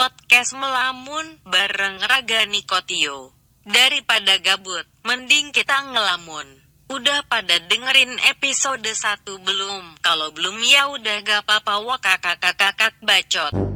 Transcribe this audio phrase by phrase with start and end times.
[0.00, 3.36] podcast melamun bareng Raga Nikotio.
[3.68, 6.48] Daripada gabut, mending kita ngelamun.
[6.88, 10.00] Udah pada dengerin episode 1 belum?
[10.00, 13.69] Kalau belum ya udah gak apa-apa kakak bacot.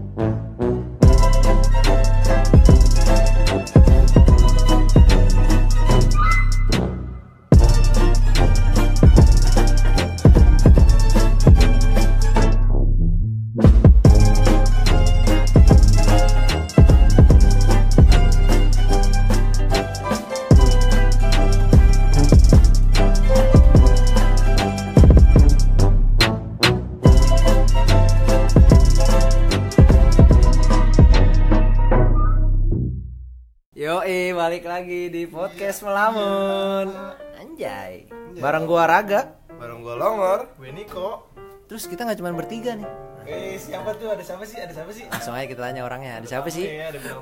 [35.65, 36.93] Podcast melamun.
[37.41, 38.05] Anjay.
[38.37, 39.33] Bareng gua Raga.
[39.57, 41.25] Bareng gue Longor, gue Niko
[41.65, 42.85] Terus kita nggak cuma bertiga nih.
[43.25, 44.13] Eh siapa tuh?
[44.13, 44.61] Ada siapa sih?
[44.61, 45.09] Ada siapa sih?
[45.09, 46.21] Langsung aja kita tanya orangnya.
[46.21, 46.69] Ada siapa sih?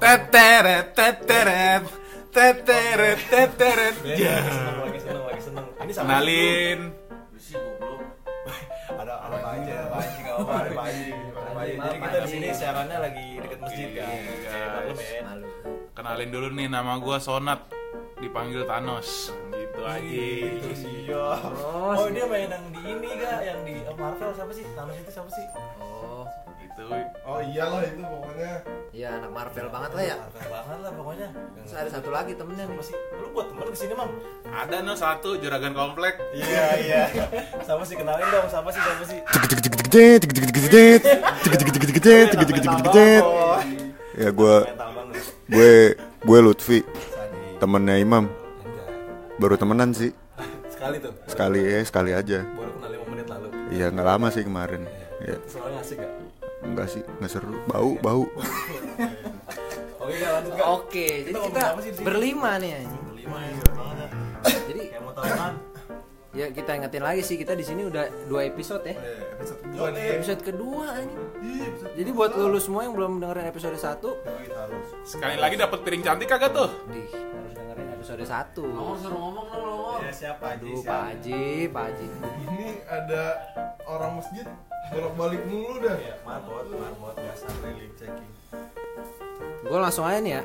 [0.03, 1.87] Teteret, teteret,
[2.35, 3.95] teteret, teteret.
[4.11, 4.43] Ya.
[4.43, 6.81] Seneng, lagi seneng, lagi seneng Ini sama Kenalin.
[9.03, 11.05] Ada ada Haji, ada Haji.
[11.79, 15.23] Jadi kita di sini siarannya lagi deket masjid kan Iya, Maklum ya.
[15.95, 17.82] Kenalin dulu nih nama gua Sonat.
[18.23, 19.35] Dipanggil Thanos.
[19.51, 20.23] Gitu aja.
[21.03, 21.27] Iya
[21.59, 24.63] Oh, Oh dia main yang di ini kak, yang di oh, Marvel siapa sih?
[24.79, 25.47] Thanos itu siapa sih?
[25.83, 26.23] Oh,
[26.63, 26.89] Gitu.
[27.29, 28.53] Oh iyalah itu pokoknya
[28.97, 30.17] iya anak Marvel banget lah ya.
[30.17, 31.29] Marvel banget lah pokoknya
[31.61, 32.79] Terus ada satu lagi temennya nih.
[32.81, 32.97] Siapa sih?
[33.21, 34.09] Lu buat temen ke sini mam?
[34.49, 36.17] Ada no satu juragan komplek.
[36.33, 37.03] Iya iya
[37.67, 37.99] Siapa sih?
[38.01, 38.81] Kenalin dong, siapa sih?
[38.81, 39.21] Siapa sih?
[44.13, 44.57] ya gue
[45.49, 46.79] gue gue Lutfi
[47.63, 48.27] temennya Imam.
[48.27, 49.39] Anjay.
[49.39, 50.11] baru temenan sih.
[50.75, 51.15] Sekali tuh?
[51.31, 52.43] Sekali ya sekali aja.
[52.43, 53.47] Baru kenal 5 menit lalu.
[53.71, 54.83] Iya nggak lama sih kemarin.
[55.23, 56.11] Ya Soalnya asik gak?
[56.67, 57.55] enggak sih nggak seru.
[57.71, 58.27] Bau bau.
[60.03, 61.63] Oke lanjut Oke, jadi Kita
[62.03, 62.83] berlima nih.
[62.83, 63.03] anjing.
[63.07, 63.55] Berlima ya.
[63.71, 64.11] Banget
[64.67, 65.55] Jadi Kayak mau tahu kan
[66.33, 68.99] ya kita ingetin lagi sih kita di sini udah dua episode ya.
[69.39, 70.03] Episode kedua nih.
[70.19, 71.23] Episode kedua anjing.
[71.47, 74.03] Iya episode Jadi buat lulu semua yang belum dengerin episode 1
[74.51, 74.87] harus.
[75.07, 76.71] Sekali lagi dapat piring cantik kagak tuh?
[78.03, 78.67] Di harus dengerin
[78.99, 79.15] episode
[79.95, 82.07] 1 Ya siapa aja Aduh Pak Haji, Pak Haji
[82.43, 83.23] ini ada
[83.85, 84.47] orang masjid
[84.91, 88.33] bolak balik mulu dah Ya marbot, marbot biasa keliling checking
[89.63, 90.43] Gue langsung aja nih ya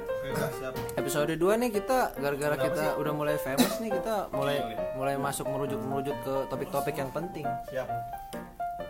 [0.53, 2.99] siap Episode 2 nih kita gara-gara kita sih?
[3.01, 4.77] udah mulai famous nih kita mulai Iya.
[4.93, 7.45] mulai masuk merujuk-merujuk ke topik-topik yang penting.
[7.67, 7.89] Siap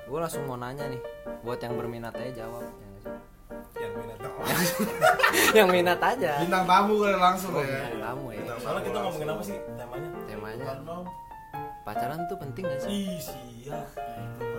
[0.04, 1.00] Gue langsung mau nanya nih
[1.42, 2.64] buat yang berminat aja jawab.
[2.64, 2.87] ya?
[3.88, 4.20] Yang minat
[5.58, 6.32] yang minat aja.
[6.44, 8.42] bintang tamu kali langsung Oh, ya bintang tamu ya.
[8.60, 10.10] Soalnya kita ngomongin apa sih temanya?
[10.28, 10.66] Temanya
[11.84, 12.92] pacaran tuh penting gak sih?
[12.92, 13.88] Ih siap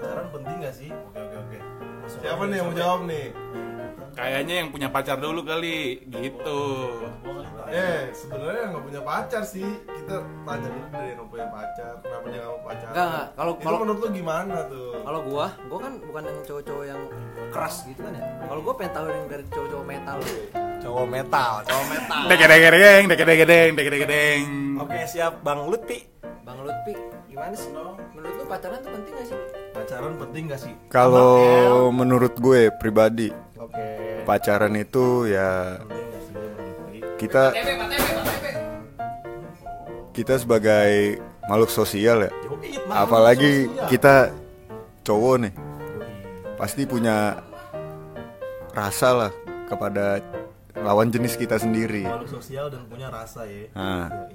[0.01, 0.89] Pacaran penting gak sih?
[0.89, 1.59] Oke oke oke
[2.01, 3.27] Masuk siapa nih yang mau jawab nih
[4.19, 6.03] Kayaknya yang punya pacar dulu kali.
[6.05, 6.61] Gitu.
[7.69, 12.27] eh sebenarnya nggak punya pacar sih kita tanya dulu dari yang nggak punya pacar kenapa
[12.27, 13.27] dia nggak mau pacar Enggak, enggak.
[13.37, 17.03] Kalau- itu kalau- menurut lu gimana tuh Kalau gua, gua kan bukan yang cowok-cowok yang
[17.49, 18.25] keras gitu kan ya.
[18.43, 20.19] Kalau gua pengen tahu yang dari cowok-cowok metal.
[20.79, 24.43] Cowok metal, cowok metal Dek dek dek deng, dek dek deng, dek dek deng.
[24.79, 25.99] Oke siap Bang Lutfi
[26.41, 26.95] Bang Lutfi,
[27.29, 27.69] gimana sih?
[27.69, 29.39] Menurut lu pacaran tuh penting gak sih?
[29.71, 30.75] Pacaran penting gak sih?
[30.89, 31.37] kalau
[31.93, 33.29] menurut gue pribadi
[34.29, 35.81] pacaran itu ya
[37.17, 37.57] kita
[40.13, 41.17] kita sebagai
[41.49, 42.31] makhluk sosial ya.
[42.93, 44.29] Apalagi kita
[45.01, 45.55] cowok nih
[46.61, 47.41] pasti punya
[48.77, 49.33] rasa lah
[49.65, 50.21] kepada
[50.77, 52.05] lawan jenis kita sendiri.
[52.05, 53.73] Makhluk sosial dan punya rasa ya.
[53.73, 54.29] Nah.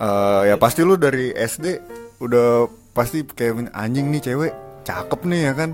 [0.00, 1.82] Eh, ya pasti lu dari SD
[2.22, 4.52] udah pasti kayak anjing nih cewek
[4.86, 5.70] cakep nih ya kan?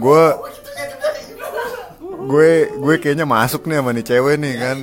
[0.00, 0.22] Gue
[2.24, 4.78] gue gue kayaknya masuk nih sama nih cewek nih kan.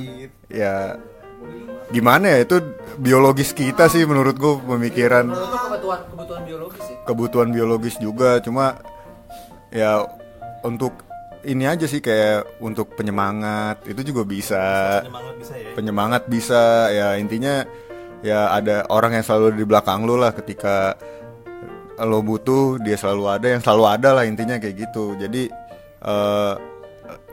[0.52, 0.74] Ya
[1.92, 2.56] gimana ya itu
[2.96, 5.28] biologis kita sih menurut gue pemikiran.
[5.28, 6.96] Kebutuhan kebutuhan biologis sih.
[7.02, 8.78] kebutuhan biologis juga cuma
[9.74, 10.06] ya
[10.62, 11.02] untuk
[11.42, 14.64] ini aja sih kayak untuk penyemangat itu juga bisa.
[15.02, 15.70] Penyemangat bisa ya?
[15.74, 16.62] Penyemangat bisa
[16.94, 17.66] ya intinya
[18.22, 20.94] ya ada orang yang selalu di belakang lu lah ketika
[21.98, 25.18] lo butuh dia selalu ada yang selalu ada lah intinya kayak gitu.
[25.18, 25.50] Jadi
[26.02, 26.54] eh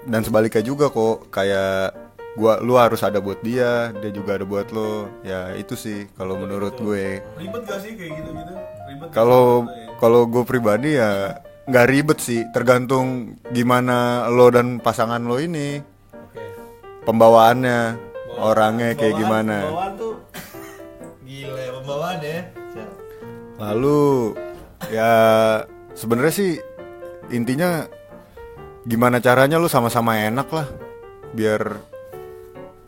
[0.08, 1.94] dan sebaliknya juga kok kayak
[2.40, 5.10] gua lu harus ada buat dia dia juga ada buat lo.
[5.26, 7.20] Ya itu sih kalau menurut gue.
[7.40, 8.54] Ribet gak sih kayak gitu-gitu?
[8.88, 9.68] Ribet kalau
[10.00, 12.48] kalau gue pribadi ya nggak ribet sih.
[12.56, 15.84] Tergantung gimana lo dan pasangan lo ini.
[16.14, 16.44] Oke.
[17.04, 17.80] Pembawaannya
[18.40, 19.68] orangnya kayak gimana.
[19.68, 20.14] Pembawaan tuh
[21.28, 22.40] Gila pembawaan ya.
[23.60, 24.00] Lalu
[24.88, 25.12] ya
[25.92, 26.52] sebenarnya sih
[27.36, 27.84] intinya
[28.90, 30.66] gimana caranya lu sama-sama enak lah.
[31.30, 31.62] Biar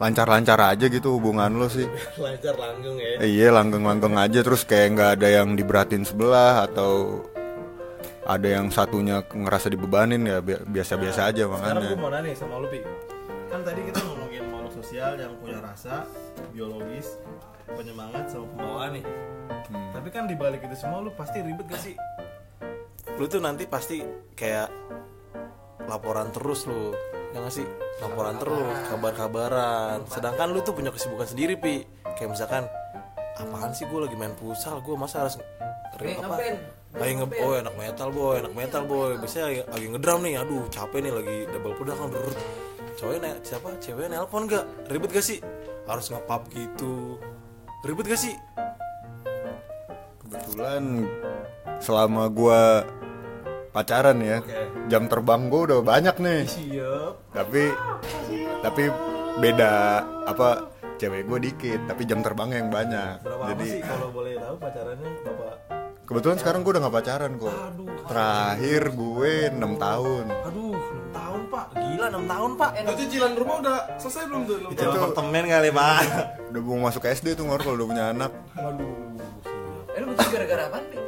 [0.01, 1.85] lancar-lancar aja gitu hubungan lu sih.
[2.25, 3.21] Lancar langgeng ya.
[3.21, 4.41] Eh, iya langgeng-langgeng aja.
[4.41, 7.21] Terus kayak nggak ada yang diberatin sebelah atau
[8.25, 12.57] ada yang satunya ngerasa dibebanin ya bi- biasa-biasa aja sekarang makanya gue mau nanya sama
[12.57, 12.81] lu pi.
[13.49, 16.05] Kan tadi kita ngomongin makhluk sosial yang punya rasa
[16.49, 17.17] biologis
[17.69, 19.05] penyemangat sama pembawaan nih.
[19.69, 21.95] Tapi kan dibalik itu semua lu pasti ribet gak sih?
[23.17, 24.01] Lu tuh nanti pasti
[24.33, 24.69] kayak
[25.87, 26.93] laporan terus lu.
[27.31, 27.65] Ya nggak sih?
[28.03, 30.03] Laporan terus kabar-kabaran.
[30.05, 31.85] Sedangkan lu tuh punya kesibukan sendiri pi.
[32.17, 32.63] Kayak misalkan
[33.39, 34.83] apaan sih gue lagi main futsal?
[34.83, 35.39] Gue masa harus
[36.01, 36.33] Eh, apa?
[36.91, 38.41] lagi nge oh enak metal boy.
[38.41, 39.15] Enak metal boy.
[39.21, 40.33] Biasanya lagi, lagi ngedrum nih.
[40.41, 41.13] Aduh capek nih.
[41.13, 42.09] Lagi double pedal kan.
[42.99, 43.69] Cowoknya siapa?
[43.79, 45.39] Ceweknya nelpon gak ribet gak sih?
[45.87, 47.15] Harus ngepap gitu.
[47.87, 48.35] Ribet gak sih?
[50.21, 51.07] Kebetulan
[51.79, 52.85] selama gua
[53.71, 54.37] pacaran ya.
[54.91, 56.41] Jam terbang gua udah banyak nih.
[56.47, 57.13] Siap.
[57.31, 57.63] Tapi
[58.61, 58.83] tapi
[59.41, 60.69] beda apa
[61.01, 63.15] cewek gue dikit tapi jam terbangnya yang banyak.
[63.25, 65.09] Berapa jadi sih kalau boleh tahu pacarannya?
[65.25, 65.55] Bapak
[66.11, 67.55] kebetulan sekarang gue udah nggak pacaran kok.
[67.55, 67.87] Aduh.
[68.11, 70.25] terakhir gue 6 tahun.
[70.51, 71.65] Aduh 6 tahun pak.
[71.71, 72.69] Gila 6 tahun pak.
[72.75, 74.57] Itu cicilan rumah udah selesai belum tuh?
[74.75, 76.03] itu apartemen kali pak.
[76.51, 78.31] Udah mau masuk SD tuh ngor kalau udah punya anak.
[78.59, 79.15] Aduh
[79.91, 80.99] Eh lu gara-gara apa nih?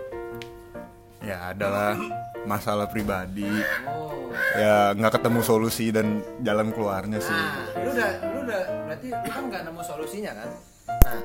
[1.24, 1.96] ya adalah
[2.44, 3.48] masalah pribadi
[3.84, 4.30] Oh.
[4.54, 6.08] ya nggak ketemu solusi dan
[6.40, 10.50] jalan keluarnya sih Nah, lu udah lu udah berarti lu kan nggak nemu solusinya kan?
[11.04, 11.22] Nah,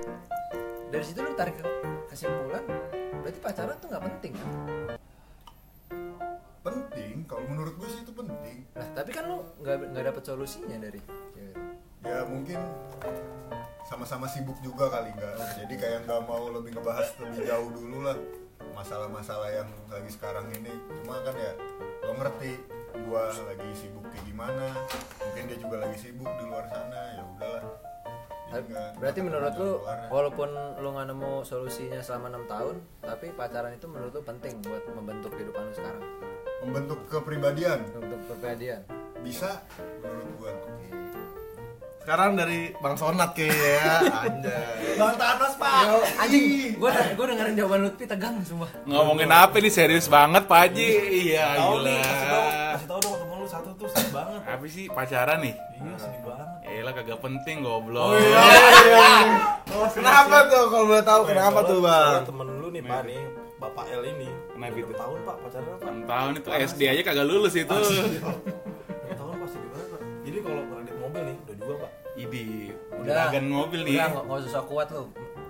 [0.89, 1.57] dari situ lu tarik
[2.07, 2.65] kesimpulan
[3.19, 4.51] berarti pacaran tuh nggak penting kan?
[6.61, 10.77] penting kalau menurut gue sih itu penting Nah, tapi kan lu nggak nggak dapet solusinya
[10.79, 11.55] dari cewek.
[12.01, 12.59] ya mungkin
[13.85, 18.17] sama-sama sibuk juga kali nggak jadi kayak nggak mau lebih ngebahas lebih jauh dulu lah
[18.79, 20.71] masalah-masalah yang lagi sekarang ini.
[21.03, 21.53] Cuma kan ya
[22.07, 22.63] lo ngerti
[23.11, 24.67] gua lagi sibuk kayak gimana.
[25.19, 27.65] Mungkin dia juga lagi sibuk di luar sana ya udahlah.
[28.97, 30.09] Berarti menurut lu keluarnya.
[30.09, 30.49] walaupun
[30.81, 35.37] lu nggak nemu solusinya selama enam tahun, tapi pacaran itu menurut lu penting buat membentuk
[35.37, 36.05] kehidupan lu sekarang,
[36.65, 37.85] membentuk kepribadian.
[37.93, 38.81] Untuk kepribadian.
[39.19, 39.61] bisa
[40.01, 40.53] menurut gua
[42.09, 43.93] Sekarang dari Bang Sonat kayaknya ya.
[44.01, 44.97] Anjay.
[44.97, 45.73] bang Thanos pak
[46.17, 48.65] Anjing, gua gua dengerin jawaban Lutfi tegang sumpah.
[48.89, 50.89] Ngomongin apa nih serius banget Pak Haji?
[51.29, 54.65] Iya tahu nih kasih tahu kasih tahu dong temen lu satu tuh sedih banget Apa
[54.65, 55.53] sih pacaran nih?
[55.53, 58.09] iya sedih banget Eh lah kagak penting goblok.
[59.93, 62.25] Kenapa tuh kalau boleh tahu kenapa tuh, Bang?
[62.25, 63.21] Temen lu nih pak nih
[63.59, 64.93] bapak L ini Kenapa Enam itu?
[64.97, 67.69] tahun pak pacaran apa 6 tahun itu SD aja kagak lulus itu.
[67.69, 73.31] Tahun pasti gimana pak jadi kalau kredit mobil nih udah dua pak Idi, Udah.
[73.31, 73.95] juragan mobil nih.
[73.97, 75.05] Udah nggak nggak usah kuat lu.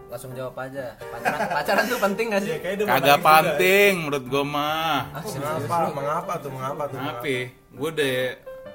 [0.09, 0.97] Langsung jawab aja.
[1.01, 2.51] Pacaran pacaran tuh penting gak sih?
[2.51, 3.29] ya kayak udah Kagak juga.
[3.29, 4.99] penting menurut gua mah.
[5.11, 5.77] Ah, Mengapa?
[5.79, 5.91] lu.
[5.93, 6.51] Mengapa tuh?
[6.51, 6.97] Mengapa tuh?
[6.99, 7.35] Apa?
[7.69, 8.17] Gue udah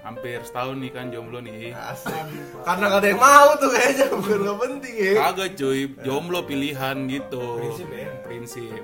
[0.03, 1.73] hampir setahun nih kan jomblo nih.
[1.73, 2.13] Asik.
[2.61, 5.13] Karena gak ada yang mau tuh kayaknya bukan gak penting ya.
[5.17, 7.45] Kagak cuy, jomblo pilihan gitu.
[7.57, 8.07] Prinsip ya?
[8.21, 8.81] Prinsip.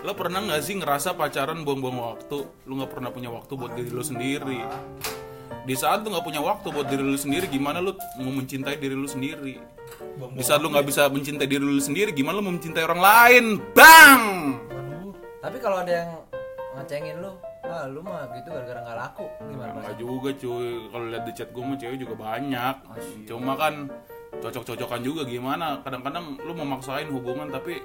[0.00, 2.38] Lo pernah nggak sih ngerasa pacaran buang-buang waktu?
[2.64, 4.60] Lo nggak pernah punya waktu buat diri lo sendiri.
[5.62, 8.98] Di saat lo nggak punya waktu buat diri lo sendiri, gimana lo mau mencintai diri
[8.98, 9.62] lo sendiri?
[10.34, 13.44] Di saat lo nggak bisa mencintai diri lo sendiri, gimana lo mau mencintai orang lain?
[13.70, 14.22] Bang!
[15.38, 16.10] Tapi kalau ada yang
[16.78, 17.30] ngecengin lu,
[17.62, 19.98] ah lu mah gitu gara-gara nggak laku gimana Enggak Mas?
[20.02, 22.76] juga cuy, kalau lihat di chat gue mah cewek juga banyak.
[23.30, 23.74] Cuma kan
[24.42, 25.78] cocok-cocokan juga gimana.
[25.86, 27.78] Kadang-kadang lu mau maksain hubungan tapi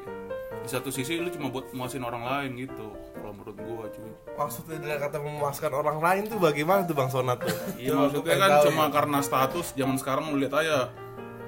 [0.63, 2.93] di satu sisi lu cuma buat muasin orang lain gitu.
[3.17, 4.11] Kalau menurut gua cuy.
[4.37, 7.55] Maksudnya dengan kata memuaskan orang lain tuh bagaimana tuh Bang Sonat tuh?
[7.77, 8.93] Iya maksudnya kan tahu cuma ya.
[8.93, 10.89] karena status zaman sekarang lu lihat aja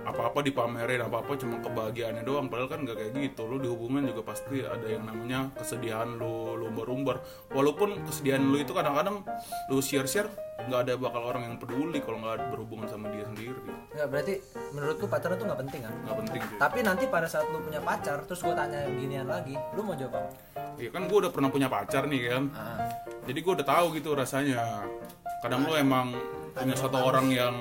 [0.09, 4.25] apa-apa dipamerin apa-apa cuma kebahagiaannya doang padahal kan gak kayak gitu lu di hubungan juga
[4.25, 7.21] pasti ada yang namanya kesedihan lu lu umbar-umbar
[7.53, 9.21] walaupun kesedihan lu itu kadang-kadang
[9.69, 10.33] lu share-share
[10.69, 13.57] nggak ada bakal orang yang peduli kalau nggak berhubungan sama dia sendiri.
[13.97, 14.33] Nggak, berarti
[14.71, 15.93] menurutku pacaran tuh nggak penting kan?
[16.05, 19.57] nggak penting cuy Tapi nanti pada saat lu punya pacar, terus gue tanya ginian lagi,
[19.73, 20.31] lu mau jawab apa?
[20.77, 22.43] Iya kan gue udah pernah punya pacar nih kan?
[22.53, 22.85] Ah,
[23.25, 24.85] jadi gue udah tahu gitu rasanya.
[25.41, 26.13] Kadang lu emang
[26.53, 27.55] punya satu orang yang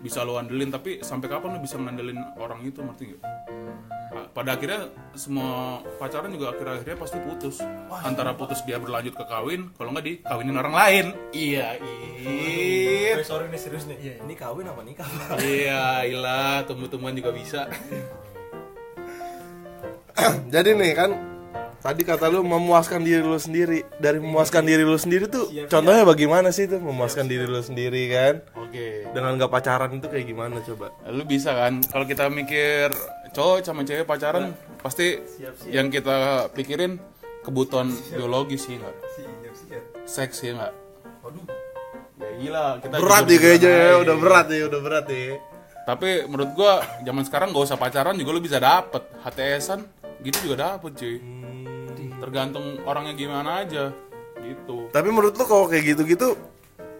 [0.00, 3.20] bisa lo andelin tapi sampai kapan lo bisa ngandelin orang itu ngerti gak?
[4.10, 7.62] Ah, pada akhirnya semua pacaran juga akhir-akhirnya pasti putus.
[8.02, 11.06] Antara putus dia berlanjut ke kawin kalau nggak dikawinin orang lain.
[11.30, 14.18] Iya Eh, it sorry nih serius nih.
[14.18, 15.06] Ini kawin apa nikah?
[15.38, 17.70] Iya ilah tumbuh-tumbuhan juga bisa.
[20.54, 21.10] Jadi nih kan
[21.80, 23.82] tadi kata lu memuaskan diri lu sendiri.
[23.96, 28.34] Dari memuaskan diri lu sendiri tuh contohnya bagaimana sih tuh memuaskan diri lu sendiri kan?
[28.54, 29.10] oke.
[29.10, 30.92] Dengan gak pacaran itu kayak gimana coba?
[31.08, 31.80] lu bisa kan?
[31.82, 32.92] Kalau kita mikir
[33.32, 35.18] cowok sama cewek pacaran pasti
[35.70, 37.00] yang kita pikirin
[37.40, 38.96] kebutuhan biologis sih nggak
[40.04, 40.72] seks ya nggak
[41.24, 41.46] waduh.
[42.20, 43.80] Ya gila kita berat nih kayaknya ya.
[43.80, 44.00] aja.
[44.04, 45.28] udah berat nih udah berat nih.
[45.88, 49.00] Tapi menurut gua zaman sekarang gak usah pacaran juga lu bisa dapet.
[49.24, 49.80] HTSan
[50.20, 51.39] gitu juga dapet cuy
[52.20, 53.90] tergantung orangnya gimana aja
[54.40, 54.88] gitu.
[54.92, 56.36] Tapi menurut lu kalau kayak gitu-gitu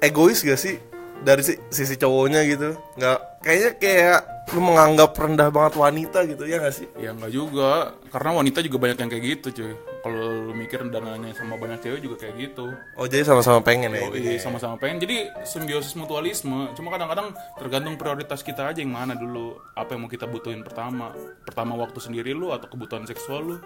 [0.00, 0.80] egois gak sih?
[1.20, 2.72] Dari si- sisi cowoknya gitu.
[2.96, 6.88] Nggak kayaknya kayak lu menganggap rendah banget wanita gitu ya gak sih?
[6.96, 7.92] Ya nggak juga.
[8.08, 9.72] Karena wanita juga banyak yang kayak gitu cuy.
[10.00, 12.72] Kalau lu mikir dananya sama banyak cewek juga kayak gitu.
[12.96, 14.08] Oh jadi sama-sama pengen ya?
[14.08, 14.96] Yoi, sama-sama pengen.
[14.96, 16.72] Jadi simbiosis mutualisme.
[16.72, 19.60] Cuma kadang-kadang tergantung prioritas kita aja yang mana dulu.
[19.76, 21.12] Apa yang mau kita butuhin pertama?
[21.44, 23.56] Pertama waktu sendiri lu atau kebutuhan seksual lu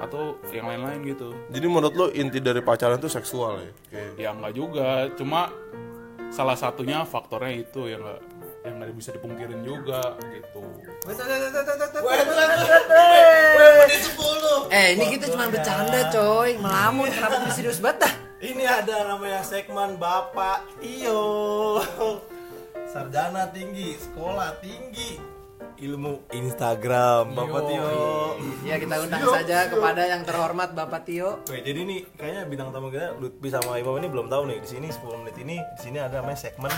[0.00, 1.32] atau yang lain-lain gitu.
[1.48, 3.72] Jadi menurut lu inti dari pacaran itu seksual ya?
[3.90, 4.88] Kayak- ya nggak juga.
[5.14, 5.52] Cuma
[6.32, 8.20] salah satunya faktornya itu yang nggak
[8.62, 10.62] yang nggak bisa dipungkirin juga gitu.
[14.70, 16.50] Eh ini kita cuma bercanda coy.
[16.56, 18.14] Melamun kenapa serius banget dah?
[18.42, 21.78] Ini ada namanya segmen Bapak Tio.
[22.86, 25.16] Sarjana tinggi, sekolah tinggi,
[25.82, 27.86] ilmu Instagram Bapak Tio.
[28.62, 32.94] Ya kita undang saja kepada yang terhormat Bapak Tio Oke, jadi nih kayaknya bintang tamu
[32.94, 34.58] kita Lutfi sama Imam ini belum tahu nih.
[34.62, 36.70] Di sini 10 menit ini di sini ada namanya segmen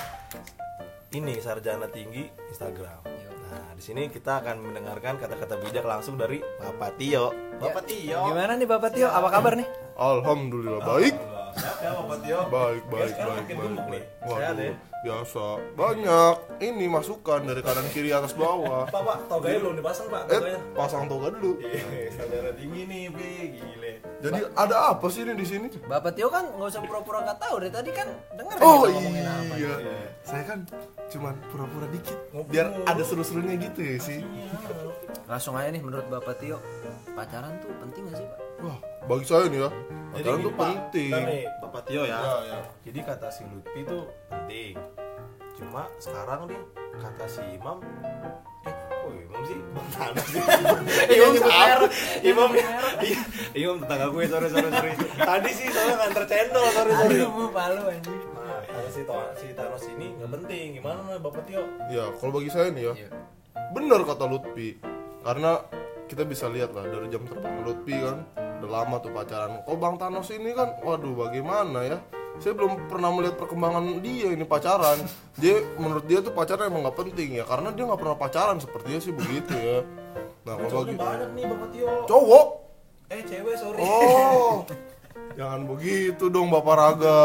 [1.12, 3.04] ini sarjana tinggi Instagram.
[3.44, 7.30] Nah, di sini kita akan mendengarkan kata-kata bijak langsung dari Bapak Tio.
[7.60, 8.32] Bapak Tio.
[8.32, 9.06] Gimana nih Bapak Tio?
[9.12, 9.68] Apa kabar nih?
[9.94, 12.40] alhamdulillah baik Siap ya Bapak Tio.
[12.48, 13.84] baik baik baik baik, baik.
[13.90, 14.02] nih.
[14.24, 14.72] Sehat ya?
[15.04, 15.44] biasa
[15.76, 16.34] banyak
[16.64, 20.32] ini masukan dari kanan kiri atas bawah Pak, Pak, toganya belum dipasang, Pak.
[20.32, 23.28] eh pasang toga dulu Eh, sarjana tinggi nih, Bi.
[23.52, 23.92] Gile.
[24.24, 27.54] jadi ada apa sih ini di sini Bapak Tio kan nggak usah pura-pura nggak tahu
[27.60, 29.54] dari tadi kan denger oh kita ngomongin apa.
[29.54, 29.74] iya
[30.24, 30.58] saya kan
[31.12, 32.16] cuman pura-pura dikit
[32.48, 34.20] biar ada seru-serunya gitu ya sih
[35.24, 36.60] Langsung aja nih menurut Bapak Tio
[37.12, 38.38] pacaran tuh penting gak sih Pak?
[38.64, 39.70] Wah bagi saya nih ya
[40.14, 40.68] Jadi pacaran Pak.
[40.70, 42.16] penting Bentar nih, Bapak Tio ya.
[42.16, 42.58] Ya, ya.
[42.82, 44.72] Jadi kata si Lutfi itu penting.
[45.54, 46.60] Cuma sekarang nih
[46.94, 47.78] kata si Imam
[48.62, 50.40] eh kok Imam sih Bang sih
[51.16, 51.86] Imam siapa?
[52.22, 52.48] Imam
[53.02, 53.20] iya,
[53.52, 57.82] Imam tetangga gue sorry sorry sorry tadi sih soalnya nganter cendol sorry sorry Aduh, palu
[57.84, 58.20] anjing.
[58.32, 62.48] nah kata si, To- si Thanos ini nggak penting gimana Bapak Tio ya kalau bagi
[62.48, 63.08] saya nih ya Iya.
[63.70, 64.78] bener kata Lutfi
[65.20, 65.52] karena
[66.06, 68.16] kita bisa lihat lah dari jam terbang Lutfi kan
[68.64, 69.60] udah lama tuh pacaran.
[69.68, 71.98] Kok Bang Thanos ini kan waduh bagaimana ya?
[72.40, 74.98] Saya belum pernah melihat perkembangan dia ini pacaran.
[75.36, 79.00] Dia menurut dia tuh pacaran emang nggak penting ya karena dia nggak pernah pacaran sepertinya
[79.04, 79.78] sih begitu ya.
[80.48, 81.88] Nah kalau Cowoknya banyak nih Bapak Tio.
[82.08, 82.46] Cowok?
[83.12, 83.78] Eh cewek sorry.
[83.84, 84.64] Oh.
[85.38, 87.22] Jangan begitu dong bapak raga.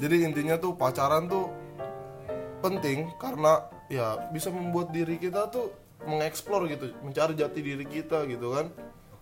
[0.00, 1.50] Jadi intinya tuh pacaran tuh
[2.64, 5.70] penting karena ya bisa membuat diri kita tuh
[6.06, 8.70] mengeksplor gitu mencari jati diri kita gitu kan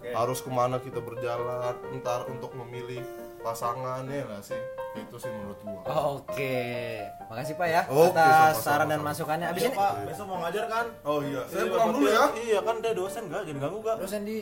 [0.06, 3.00] harus ke mana kita berjalan entar untuk memilih
[3.40, 4.58] pasangannya lah sih
[4.94, 5.80] itu sih menurut gua
[6.14, 8.24] Oke, makasih Pak ya Oke, atas
[8.56, 8.62] sama-sama.
[8.62, 9.46] saran dan masukannya.
[9.48, 12.08] Abis Iya ini Pak besok mau ngajar kan oh iya saya Iya, pulang Bapak dulu
[12.08, 14.36] ya iya kan dia dosen gak jadi ganggu gak dosen di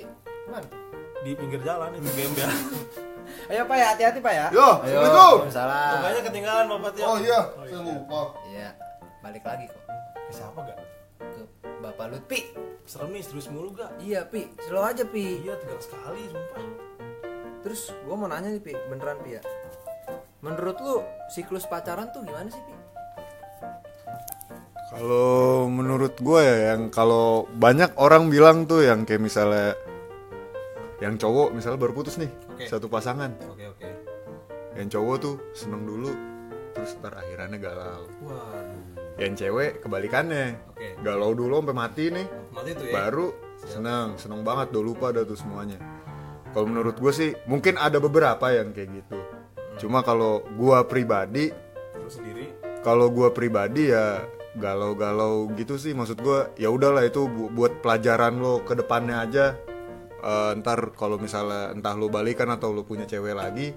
[0.45, 0.67] mana?
[1.23, 2.51] di pinggir jalan itu gembel
[3.49, 4.47] Ayo Pak ya, hati-hati Pak ya.
[4.51, 5.09] Yo, Ayo, Assalamualaikum.
[5.09, 5.93] Waalaikumsalam.
[5.95, 8.69] Makanya ketinggalan Bapak Tio oh iya saya lupa Iya,
[9.19, 9.83] balik lagi kok
[10.21, 10.79] Ke siapa gak?
[11.83, 12.41] Bapak Lutfi.
[12.87, 13.91] Serem nih serius mulu gak?
[13.99, 15.43] Iya Pi, slow aja Pi.
[15.43, 16.63] Iya tegang sekali sumpah
[17.63, 19.43] Terus gua mau nanya nih Pi, beneran Pi ya.
[20.43, 22.75] Menurut lu siklus pacaran tuh gimana sih Pi?
[24.93, 29.73] Kalau menurut gue ya yang kalau banyak orang bilang tuh yang kayak misalnya
[31.01, 32.69] yang cowok misalnya baru putus nih Oke.
[32.69, 33.89] satu pasangan, Oke oke
[34.77, 36.13] yang cowok tuh seneng dulu
[36.77, 38.05] terus ntar akhirannya galau.
[38.21, 40.97] Waduh Yang cewek kebalikannya, Oke.
[41.05, 42.93] galau dulu sampai mati nih, Mati tuh ya?
[42.97, 43.27] Baru
[43.63, 45.79] seneng seneng banget udah lupa dah tuh semuanya.
[46.53, 49.19] Kalau menurut gue sih mungkin ada beberapa yang kayak gitu.
[49.81, 51.49] Cuma kalau gua pribadi
[52.85, 54.21] kalau gua pribadi ya
[54.61, 55.97] galau-galau gitu sih.
[55.97, 59.47] Maksud gua ya udahlah itu bu- buat pelajaran lo ke depannya aja.
[60.23, 63.75] Eh, ntar kalau misalnya entah lo balikan atau lo punya cewek lagi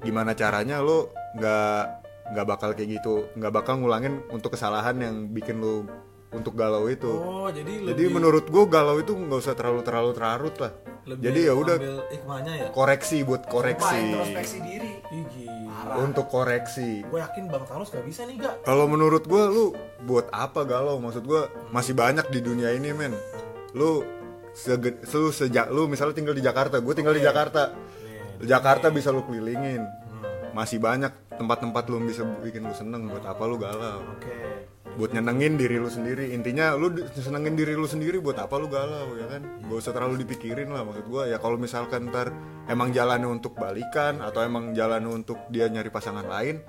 [0.00, 2.01] gimana caranya lo nggak
[2.32, 5.84] nggak bakal kayak gitu nggak bakal ngulangin untuk kesalahan yang bikin lo
[6.32, 7.12] untuk galau itu.
[7.12, 10.72] Oh jadi jadi lebih menurut gua galau itu nggak usah terlalu terlalu terlarut lah.
[11.02, 12.68] lebih jadi ya udah ambil hikmahnya ya?
[12.70, 13.98] koreksi buat koreksi.
[14.00, 14.92] Introspeksi diri.
[15.98, 17.02] Untuk koreksi.
[17.04, 18.62] Gue yakin Bang Thanos gak bisa nih gak.
[18.62, 19.74] Kalau menurut gue lu
[20.06, 21.02] buat apa galau?
[21.02, 21.42] Maksud gue
[21.74, 23.12] masih banyak di dunia ini men.
[23.74, 24.06] Lu
[24.54, 27.74] sege, lu sejak lu misalnya tinggal di Jakarta, gue tinggal di Jakarta.
[28.40, 29.82] Jakarta bisa lu kelilingin.
[30.54, 33.10] Masih banyak tempat-tempat lu bisa bikin lu seneng.
[33.10, 34.00] Buat apa lu galau?
[34.16, 36.30] Oke Buat nyenengin diri lu sendiri.
[36.36, 38.22] Intinya lu senengin diri lu sendiri.
[38.22, 39.42] Buat apa lu galau ya kan?
[39.66, 41.22] Gak usah terlalu dipikirin lah maksud gue.
[41.34, 42.30] Ya kalau misalkan ntar
[42.70, 46.60] emang jalannya untuk balikan atau emang jalannya untuk dia nyari pasangan lain,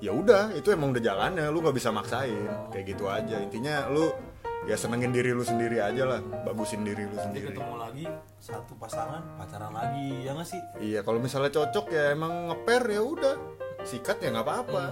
[0.00, 4.12] ya udah itu emang udah jalannya lu nggak bisa maksain kayak gitu aja intinya lu
[4.66, 8.04] ya senengin diri lu sendiri aja lah bagusin diri lu Nanti sendiri ketemu lagi
[8.42, 10.60] satu pasangan pacaran lagi ya nggak sih?
[10.82, 13.34] iya kalau misalnya cocok ya emang ngeper ya udah
[13.86, 14.84] sikat ya nggak apa-apa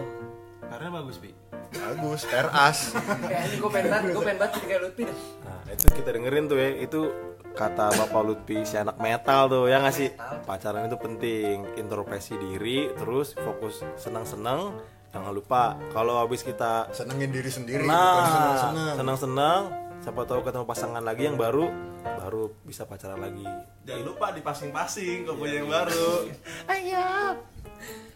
[0.64, 1.30] Karena bagus pi.
[1.74, 5.18] bagus teras Kayaknya gue pengen banget, gue pengen banget jadi kayak Lutfi dah.
[5.44, 7.00] Nah itu kita dengerin tuh ya itu
[7.54, 10.10] kata Bapak Lutfi si anak metal tuh ya nggak sih?
[10.42, 14.74] Pacaran itu penting, introspeksi diri, terus fokus senang-senang.
[15.10, 18.66] Jangan lupa kalau habis kita senengin diri sendiri nah
[18.98, 19.70] senang-senang,
[20.02, 21.70] siapa tahu ketemu pasangan lagi yang baru,
[22.02, 23.46] baru bisa pacaran lagi.
[23.86, 26.26] Jangan lupa dipasing-pasing kalau punya yang baru.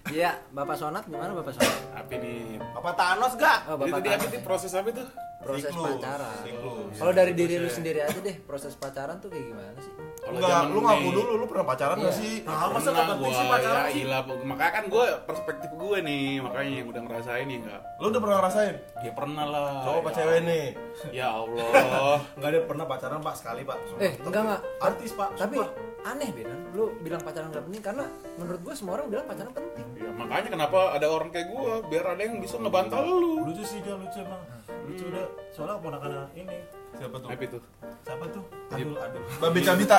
[0.08, 1.74] Iya, Bapak Sonat gimana Bapak Sonat?
[1.92, 3.58] Apa nih Apa Thanos gak?
[3.66, 4.30] Oh, Jadi Bapak tadi apa Thanos.
[4.30, 5.04] sih proses apa itu
[5.38, 5.96] Proses Siklus.
[5.96, 6.42] pacaran.
[6.42, 6.94] Siklus.
[6.98, 9.92] Kalau dari diri lu sendiri aja deh, proses pacaran tuh kayak gimana sih?
[10.18, 12.18] Kalau Enggak, lu ngaku dulu, lu pernah pacaran gak Iya.
[12.18, 12.34] sih?
[12.42, 13.94] Nah, masa Pernah gak penting sih pacaran ya, sih?
[13.96, 18.20] gila, makanya kan gue perspektif gue nih makanya yang udah ngerasain ya enggak Lu udah
[18.20, 18.74] pernah ngerasain?
[18.98, 20.66] ya pernah lah Cowok apa Ya cewek nih?
[21.14, 23.78] ya Allah Enggak ada pernah pacaran pak sekali pak.
[23.96, 24.60] Eh, enggak enggak.
[24.80, 25.28] Artis pak.
[25.34, 25.56] Tapi
[26.00, 29.86] aneh Benan, lu bilang pacaran gak penting karena menurut gue semua orang bilang pacaran penting.
[29.98, 33.82] Ya, makanya kenapa ada orang kayak gue biar ada yang bisa ngebantal lu lucu sih
[33.82, 34.42] dia lucu emang.
[34.86, 36.58] Lucu udah soalnya ponakan ini.
[36.96, 37.28] Siapa tuh?
[37.28, 37.58] apa itu
[38.00, 38.44] Siapa tuh?
[38.72, 39.22] Aduh aduh.
[39.38, 39.98] Babe Cabita.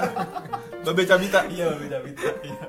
[0.81, 1.39] Babe Cabita.
[1.47, 2.29] Iya beda beda.
[2.41, 2.65] Iya.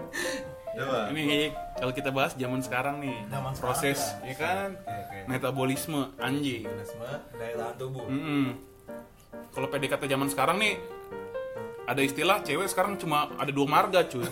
[0.71, 1.11] Coba.
[1.11, 4.31] ini kalau kita bahas zaman sekarang nih Zaman sekarang proses ya.
[4.31, 5.19] ya kan Oke, oke.
[5.27, 8.07] metabolisme anjing Semua daya tahan tubuh.
[8.07, 8.55] Mm-mm.
[9.51, 10.79] Kalau PDKT zaman sekarang nih
[11.85, 14.23] ada istilah cewek sekarang cuma ada dua marga cuy.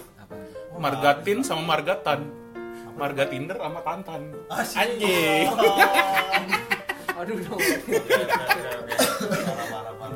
[0.78, 2.22] Margatin sama margatan.
[2.98, 4.22] Marga Tinder sama Tantan.
[4.50, 5.46] Anjing.
[7.22, 7.60] Aduh, dong.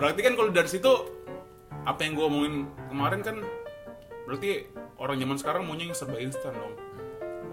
[0.03, 0.93] Berarti kan kalau dari situ
[1.87, 2.55] apa yang gue omongin
[2.91, 3.37] kemarin kan
[4.27, 6.75] berarti orang zaman sekarang maunya yang serba instan dong.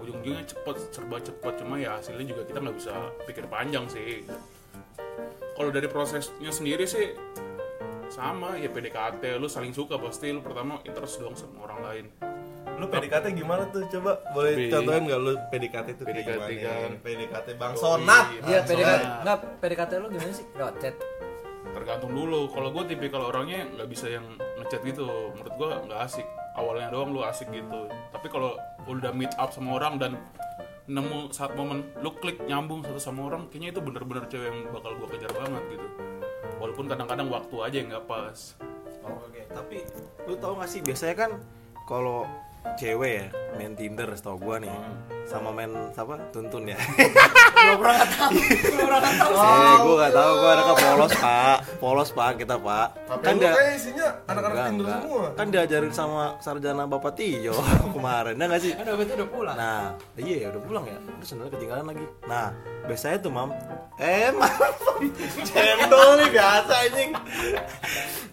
[0.02, 2.94] Ujung-ujungnya cepet, serba cepet cuma ya hasilnya juga kita nggak bisa
[3.30, 4.26] pikir panjang sih.
[5.54, 7.14] Kalau dari prosesnya sendiri sih
[8.10, 12.06] sama ya PDKT lu saling suka pasti lu pertama interest dong sama orang lain
[12.80, 13.84] Lu PDKT gimana tuh?
[13.86, 16.78] Coba boleh P- contohin gak lu PDKT tuh kayak PDKT gimana?
[16.80, 16.90] kan.
[16.98, 18.24] PDKT Bang Sonat.
[18.40, 19.02] Iya, PDKT.
[19.02, 19.20] Nah.
[19.20, 20.46] Enggak, PDKT lu gimana sih?
[20.54, 20.96] Lewat chat.
[21.70, 24.26] tergantung dulu kalau gue tipikal orangnya nggak bisa yang
[24.58, 26.26] ngechat gitu menurut gue nggak asik
[26.58, 30.18] awalnya doang lu asik gitu tapi kalau udah meet up sama orang dan
[30.90, 34.98] nemu saat momen lu klik nyambung satu sama orang kayaknya itu bener-bener cewek yang bakal
[34.98, 35.86] gue kejar banget gitu
[36.58, 38.38] walaupun kadang-kadang waktu aja yang nggak pas
[39.00, 39.86] Oh, Oke, tapi
[40.26, 41.30] lu tau gak sih biasanya kan
[41.86, 42.26] kalau
[42.76, 44.70] cewek ya main Tinder setahu gua nih
[45.26, 46.78] sama main apa tuntun ya
[47.60, 48.32] Gua pernah enggak tahu.
[48.32, 49.34] Gua pernah enggak tahu.
[49.36, 53.52] eh gua gak tahu gua anak polos pak polos pak kita pak Tapi kan dia
[53.52, 55.00] kayak isinya anak-anak Tinder enggak.
[55.02, 55.24] semua.
[55.36, 57.54] kan diajarin sama sarjana bapak Tio
[57.94, 59.54] kemarin ya gak sih Kan udah udah pulang.
[59.54, 59.84] Nah,
[60.16, 60.96] iya udah pulang ya.
[60.96, 62.06] Terus sendalnya ketinggalan lagi.
[62.24, 62.46] Nah,
[62.86, 63.50] biasanya tuh mam,
[63.98, 65.02] eh mam,
[65.44, 67.10] cendol nih biasa anjing.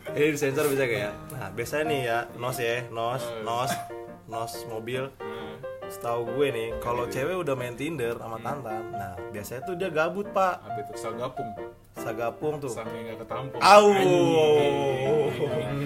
[0.07, 1.11] Ini disensor bisa gak ya?
[1.35, 3.71] Nah, biasanya nih ya, nos ya, nos, nos,
[4.27, 5.09] nos mobil.
[5.87, 10.27] Setahu gue nih, kalau cewek udah main Tinder sama Tantan, nah biasanya tuh dia gabut
[10.35, 11.47] pak, apa itu sagapung
[11.97, 12.71] sagapung tuh.
[12.71, 13.89] sampai nggak ketampung Au.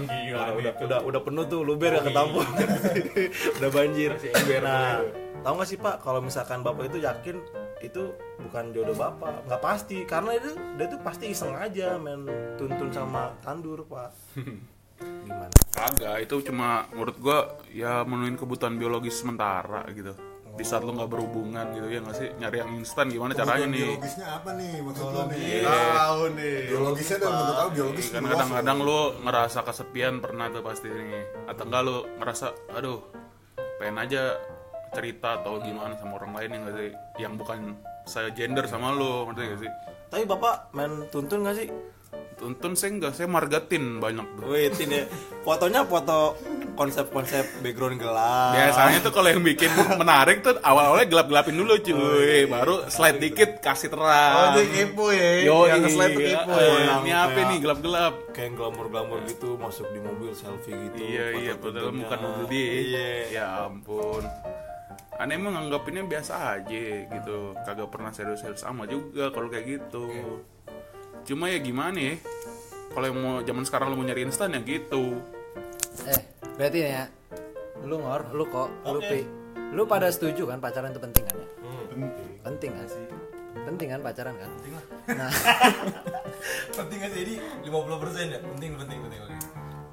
[0.05, 2.45] Gila Udah, udah, udah, udah penuh tuh, luber gak ketampung.
[3.57, 4.11] udah banjir.
[4.61, 5.01] Nah,
[5.41, 7.37] tahu gak sih Pak, kalau misalkan Bapak itu yakin
[7.81, 10.05] itu bukan jodoh Bapak, nggak pasti.
[10.05, 12.25] Karena itu dia tuh pasti iseng aja main
[12.57, 14.11] tuntun sama tandur, Pak.
[15.01, 15.49] Gimana?
[15.71, 17.39] kagak itu cuma menurut gua
[17.73, 20.13] ya menuhin kebutuhan biologis sementara gitu.
[20.51, 22.29] Di saat lu nggak berhubungan gitu ya nggak sih?
[22.37, 23.81] Nyari yang instan gimana caranya Kebutuhan nih?
[23.87, 25.63] biologisnya apa nih maksud lo nih?
[25.63, 26.57] Tahu nih.
[26.69, 29.03] biologisnya tuh menurut aku biologis kan kadang-kadang loh.
[29.15, 32.99] lu ngerasa kesepian pernah tuh pasti nih atau enggak lu ngerasa aduh
[33.79, 34.23] pengen aja
[34.91, 36.91] cerita atau gimana sama orang lain yang gak sih?
[37.15, 37.59] Yang bukan
[38.03, 39.71] saya gender sama lu ngerti gak sih
[40.11, 41.71] Tapi Bapak main tuntun gak sih?
[42.41, 45.05] tuntun saya enggak saya margatin banyak tuh Wait, ini
[45.45, 46.33] fotonya foto
[46.73, 48.57] konsep-konsep background gelap.
[48.57, 49.69] biasanya tuh kalau yang bikin
[50.01, 55.29] menarik tuh awal-awalnya gelap-gelapin dulu cuy baru slide dikit kasih Oh, terang dia kepo ya.
[55.45, 56.93] Yo, yang slide tuh kepo iya, ya.
[57.05, 60.97] ini apa nih gelap-gelap kayak yang glamor-glamor gitu masuk di mobil selfie gitu.
[60.97, 62.69] Iya iya padahal bukan mobil dia.
[62.73, 63.09] Iya.
[63.29, 64.25] Ya ampun.
[65.21, 67.53] Aneh emang nganggapinnya biasa aja gitu.
[67.61, 70.09] Kagak pernah serius-serius sama juga kalau kayak gitu.
[71.29, 72.15] Cuma ya gimana ya?
[72.89, 75.21] Kalau yang mau zaman sekarang lu mau nyari instan ya gitu.
[76.09, 76.21] Eh,
[76.57, 77.05] berarti nih ya.
[77.85, 79.21] Lu ngor, lu kok, lu pi.
[79.77, 81.47] Lu pada setuju kan pacaran itu penting kan ya?
[82.41, 83.05] Penting kan sih?
[83.61, 84.49] Penting kan pacaran kan?
[84.57, 84.85] Penting lah.
[85.21, 85.31] Nah,
[86.81, 87.09] Penting sih?
[87.13, 87.33] Jadi
[87.69, 88.39] 50% ya?
[88.41, 89.19] Penting, penting, penting.
[89.21, 89.37] Oke.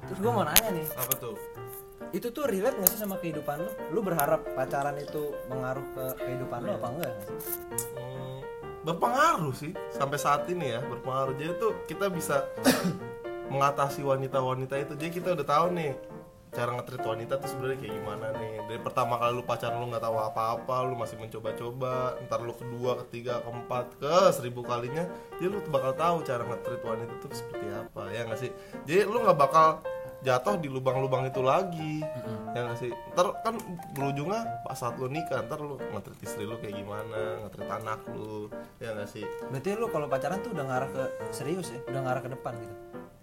[0.09, 1.37] terus gua mau nanya nih, Apa tuh?
[2.09, 3.71] Itu tuh relate gak sih sama kehidupan lu?
[3.93, 7.13] Lu berharap pacaran itu mengaruh ke kehidupan lu apa enggak?
[7.13, 7.61] Nggak sih
[7.97, 8.39] Hmm,
[8.81, 11.37] berpengaruh sih sampai saat ini ya berpengaruh.
[11.37, 12.49] Jadi tuh kita bisa
[13.53, 14.93] mengatasi wanita-wanita itu.
[14.97, 15.93] Jadi kita udah tahu nih
[16.49, 18.53] cara ngetrit wanita tuh sebenarnya kayak gimana nih.
[18.65, 22.17] Dari pertama kali lu pacaran lu nggak tahu apa-apa lu masih mencoba-coba.
[22.25, 25.05] Ntar lu kedua ketiga keempat ke seribu kalinya
[25.37, 28.51] jadi lu bakal tahu cara ngetrit wanita tuh seperti apa ya nggak sih?
[28.89, 29.85] Jadi lu nggak bakal
[30.19, 32.03] jatuh di lubang-lubang itu lagi.
[32.51, 32.91] Ya nggak sih?
[33.15, 33.55] Ntar kan
[33.93, 38.49] berujungnya pas saat lu nikah ntar lu ngetrit istri lu kayak gimana ngetrit anak lu
[38.81, 39.23] ya nggak sih?
[39.47, 41.79] Berarti lu kalau pacaran tuh udah ngarah ke serius ya?
[41.87, 42.75] Udah ngarah ke depan gitu?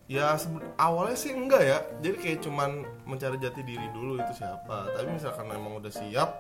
[0.07, 0.39] Ya
[0.79, 1.79] awalnya sih enggak ya.
[1.99, 4.95] Jadi kayak cuman mencari jati diri dulu itu siapa.
[4.95, 6.39] Tapi misalkan emang udah siap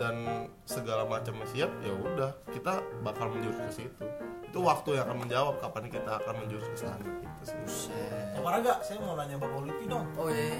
[0.00, 4.04] dan segala macamnya siap ya udah kita bakal menjurus ke situ
[4.44, 7.90] itu waktu yang akan menjawab kapan kita akan menjurus ke sana gitu sih
[8.38, 10.04] Bapak Raga, saya mau nanya Bapak Lutfi dong.
[10.20, 10.52] oh iya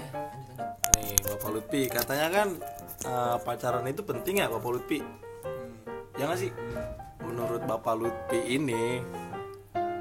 [0.97, 2.49] Nih, Bapak Lutfi, katanya kan
[3.05, 4.99] eh, pacaran itu penting ya Bapak Lutfi?
[6.17, 6.51] Ya nggak sih?
[7.25, 9.05] Menurut Bapak Lutfi ini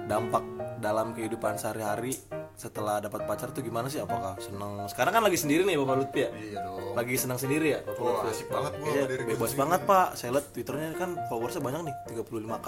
[0.07, 0.43] dampak
[0.79, 2.15] dalam kehidupan sehari-hari
[2.53, 3.99] setelah dapat pacar tuh gimana sih?
[3.99, 4.85] Apakah seneng?
[4.87, 6.29] Sekarang kan lagi sendiri nih Bapak Lutfi ya?
[6.31, 6.93] Iya dong.
[6.93, 8.27] Lagi senang sendiri ya Bapak Lutfi?
[8.33, 10.07] asik banget gua Iya, bebas banget Pak.
[10.15, 12.67] Saya lihat Twitternya kan followersnya banyak nih, 35k.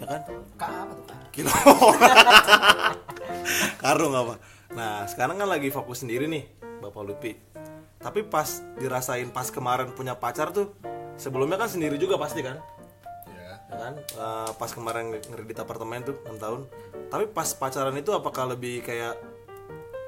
[0.00, 0.20] Ya kan?
[0.60, 1.52] kak apa tuh kak kilo
[3.82, 4.34] karung apa
[4.70, 6.44] nah sekarang kan lagi fokus sendiri nih
[6.84, 7.32] bapak Lutfi
[7.96, 10.76] tapi pas dirasain pas kemarin punya pacar tuh
[11.20, 12.56] sebelumnya kan sendiri juga pasti kan.
[13.70, 13.94] Ya kan?
[13.96, 16.60] Eh, pas kemarin ngeredit apartemen tuh 6 tahun.
[17.08, 19.14] Tapi pas pacaran itu apakah lebih kayak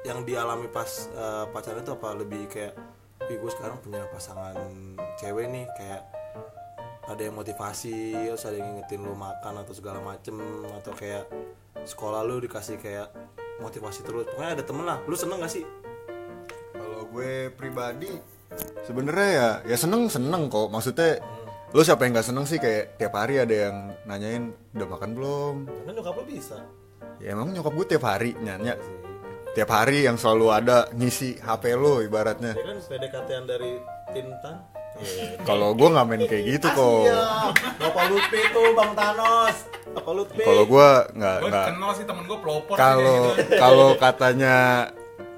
[0.03, 2.75] yang dialami pas eh, pacaran itu apa lebih kayak
[3.23, 4.59] Wih gue sekarang punya pasangan
[5.15, 6.03] cewek nih kayak
[7.07, 10.39] ada yang motivasi terus ada yang ngingetin lu makan atau segala macem
[10.75, 11.27] atau kayak
[11.87, 13.11] sekolah lu dikasih kayak
[13.63, 14.27] motivasi terus.
[14.27, 14.99] Pokoknya ada temen lah.
[15.07, 15.63] Lu seneng gak sih?
[16.75, 18.11] Kalau gue pribadi
[18.83, 20.67] sebenarnya ya ya seneng seneng kok.
[20.67, 21.23] Maksudnya
[21.73, 25.55] lu siapa yang nggak seneng sih kayak tiap hari ada yang nanyain udah makan belum?
[25.65, 26.57] karena nyokap lu bisa
[27.17, 28.75] Ya emang nyokap gue tiap hari nanya.
[29.53, 32.51] Tiap hari yang selalu ada ngisi HP lo ibaratnya.
[32.51, 33.77] ya kan PDKT-an dari
[34.11, 34.55] Tintan
[35.43, 37.05] Kalau gue nggak main kayak gitu kok.
[37.75, 39.55] Bapak Lutfi tuh Bang Thanos
[39.89, 41.65] Bapak Lutfi Kalau gue nggak nggak.
[41.69, 43.55] kenal sih temen gue pelopor Kalau gitu.
[43.55, 44.55] kalau katanya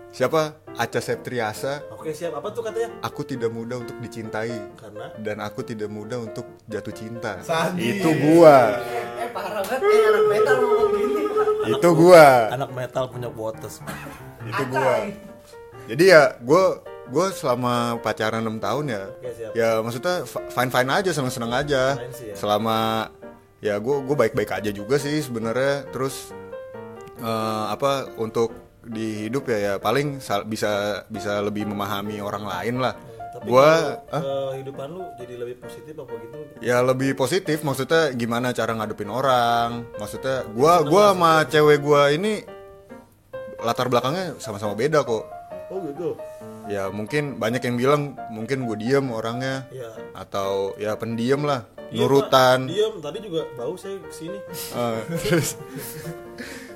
[0.10, 5.40] siapa Aca Septriasa, Oke siap apa tuh katanya aku tidak mudah untuk dicintai karena dan
[5.40, 7.40] aku tidak mudah untuk jatuh cinta.
[7.40, 8.04] Sadis.
[8.04, 8.84] Itu gua.
[9.16, 11.22] eh parah banget eh anak metal ngomong gini
[11.72, 12.28] Itu gua.
[12.52, 13.80] anak metal punya botes
[14.44, 15.08] Itu gua.
[15.88, 19.04] Jadi ya gua gua selama pacaran 6 tahun ya.
[19.16, 19.52] Oke, siap.
[19.56, 21.84] Ya maksudnya fine fine aja, seneng seneng aja.
[22.12, 22.36] Sih ya.
[22.36, 23.08] Selama
[23.64, 25.88] ya gua gua baik baik aja juga sih sebenarnya.
[25.96, 26.36] Terus
[27.24, 29.74] eh, apa untuk di hidup ya ya.
[29.82, 32.96] Paling bisa bisa lebih memahami orang lain lah.
[33.36, 36.38] tapi Gua kalau kehidupan lu jadi lebih positif apa gitu?
[36.64, 37.62] Ya lebih positif.
[37.66, 39.84] Maksudnya gimana cara ngadepin orang.
[40.00, 42.46] Maksudnya gua gua sama cewek gua ini
[43.60, 45.26] latar belakangnya sama-sama beda kok.
[45.74, 46.16] Oh gitu?
[46.66, 48.02] Ya mungkin banyak yang bilang
[48.34, 49.70] mungkin gue diem orangnya.
[49.70, 49.90] Ya.
[50.18, 51.66] Atau ya pendiam lah.
[51.94, 52.60] Iya, nurutan.
[52.66, 54.40] Diem, tadi juga bau saya ke sini.
[54.74, 55.54] Eh, terus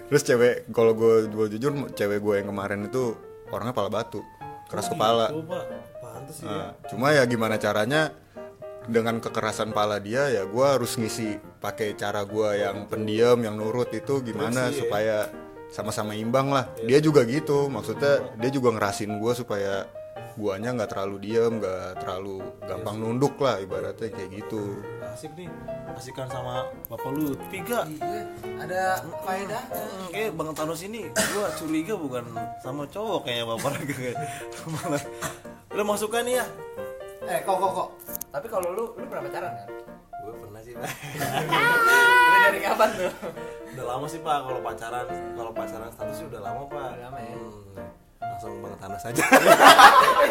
[0.10, 3.14] terus cewek kalau gue gue jujur cewek gue yang kemarin itu
[3.54, 4.22] orangnya pala batu
[4.70, 5.34] keras kepala.
[5.34, 5.64] Tuh pak,
[6.00, 6.54] pantes sih ya.
[6.54, 8.14] Nah, cuma ya gimana caranya
[8.86, 13.90] dengan kekerasan pala dia ya gua harus ngisi pakai cara gua yang pendiam yang nurut
[13.92, 14.78] itu gimana ya.
[14.78, 15.18] supaya
[15.74, 16.70] sama-sama imbang lah.
[16.86, 19.90] Dia juga gitu maksudnya dia juga ngerasin gua supaya
[20.40, 24.80] guanya nggak terlalu diem nggak terlalu gampang nunduk lah ibaratnya kayak gitu.
[25.04, 25.50] Asik nih
[26.00, 27.36] asikan sama bapak lu.
[27.52, 27.84] Tiga.
[27.90, 28.24] Iya
[28.60, 28.82] ada
[29.28, 29.64] faedah.
[29.68, 32.24] Hmm, kayak bang Thanos ini gua curiga bukan
[32.64, 34.18] sama cowok kayaknya bapak lagi kayak
[34.72, 35.04] malah
[35.76, 36.46] udah masukkan nih ya?
[37.28, 37.90] Eh kok kok kok?
[38.32, 39.70] Tapi kalau lu lu pernah pacaran kan?
[40.20, 40.92] Gue pernah sih pak.
[41.50, 43.14] Udah dari kapan tuh?
[43.76, 46.90] Udah lama sih pak kalau pacaran kalau pacaran status sih udah lama pak.
[46.96, 47.34] Udah lama ya?
[47.36, 49.24] Hmm, langsung bang Thanos aja.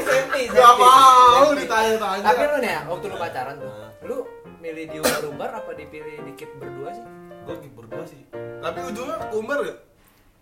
[0.05, 2.24] SMP Gak mau ditanya-tanya.
[2.24, 3.72] Tapi lu nih ya waktu lu pacaran tuh
[4.05, 4.16] lu
[4.61, 4.98] milih di
[5.29, 7.05] umbar apa dipilih dikit berdua sih?
[7.48, 8.20] Gue berdua sih.
[8.61, 9.88] Tapi ujungnya kumbar gak?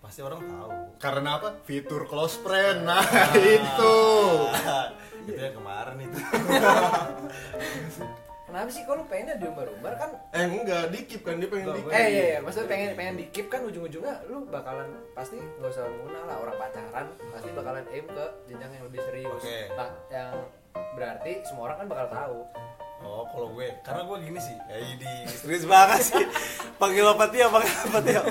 [0.06, 0.70] pasti orang tahu.
[1.02, 1.58] Karena apa?
[1.66, 2.86] Fitur close friend.
[2.86, 3.02] Nah
[3.34, 3.98] itu.
[5.26, 6.18] Itu yang kemarin itu
[8.46, 8.82] kenapa sih?
[8.86, 10.10] Kalau pengennya di umbar-umbar kan?
[10.30, 11.90] Eh enggak, dikip kan dia pengen dikip.
[11.90, 16.20] eh iya iya maksudnya pengen pengen dikip kan ujung-ujungnya lu bakalan pasti nggak usah muna
[16.24, 19.42] lah orang pacaran pasti bakalan aim ke jenjang yang lebih serius.
[19.42, 19.58] Oke.
[19.74, 20.30] Nah, yang
[20.94, 22.38] berarti semua orang kan bakal tahu.
[22.96, 26.24] Oh, kalau gue, karena gue gini sih, ya ini serius banget sih.
[26.80, 28.22] Panggil apa Tio, panggil Tio.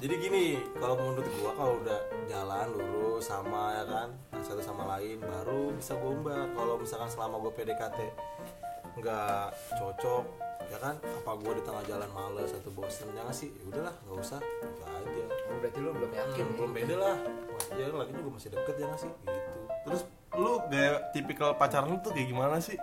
[0.00, 0.44] jadi gini
[0.80, 4.08] kalau menurut gua kalau udah jalan lurus sama ya kan
[4.40, 6.46] satu sama lain baru bisa gua umbar.
[6.54, 7.98] Kalau misalkan selama gua PDKT
[8.98, 9.44] nggak
[9.76, 10.24] cocok
[10.70, 10.94] ya kan?
[10.98, 13.10] Apa gua di tengah jalan males atau bosen?
[13.14, 13.50] Jangan sih?
[13.54, 14.40] Ya udahlah nggak usah.
[14.42, 15.24] Gitu aja.
[15.50, 17.16] Oh, berarti lu belum yakin Hmm, belum beda lah.
[17.74, 19.10] Jalan lagi juga masih deket ya nggak sih?
[19.26, 19.52] Gitu.
[19.86, 20.02] Terus
[20.38, 22.78] lu gaya tipikal pacaran lu tuh kayak gimana sih?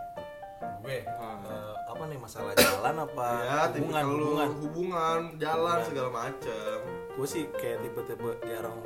[0.88, 1.04] gue?
[1.04, 4.04] Eh, apa nih masalah jalan apa ya, hubungan?
[4.08, 4.50] lu hubungan.
[4.64, 6.78] hubungan, jalan segala macem.
[7.18, 8.78] gue sih kayak tipe-tipe jarang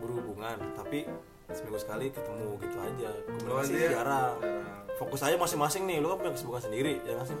[0.00, 1.04] berhubungan tapi
[1.50, 3.10] seminggu sekali ketemu gitu aja.
[3.26, 3.90] Komunikasi Oh, iya?
[3.92, 4.34] jarang.
[4.40, 4.82] Jarang.
[4.94, 7.38] fokus aja masing-masing nih lu kan punya kesibukan sendiri ya nggak sih?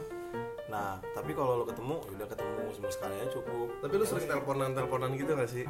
[0.66, 3.68] Nah tapi kalau lu ketemu ya udah ketemu seminggu sekali aja cukup.
[3.78, 5.64] Tapi lu sering teleponan-teleponan gitu gak sih?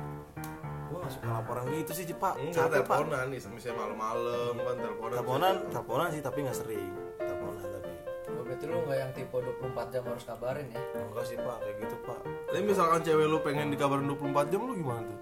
[0.85, 2.35] gue gak suka laporan gitu sih Pak.
[2.39, 5.13] Enggak, teleponan nih, misalnya malam-malam kan teleponan.
[5.13, 6.91] teleponan teleponan sih tapi nggak sering.
[7.19, 7.93] Teleponan tapi.
[8.31, 10.81] Oh, berarti lu nggak yang tipe 24 jam harus kabarin ya?
[10.97, 12.19] Enggak sih pak kayak gitu pak.
[12.47, 15.19] Tapi misalkan cewek lu pengen dikabarin 24 jam lu gimana tuh?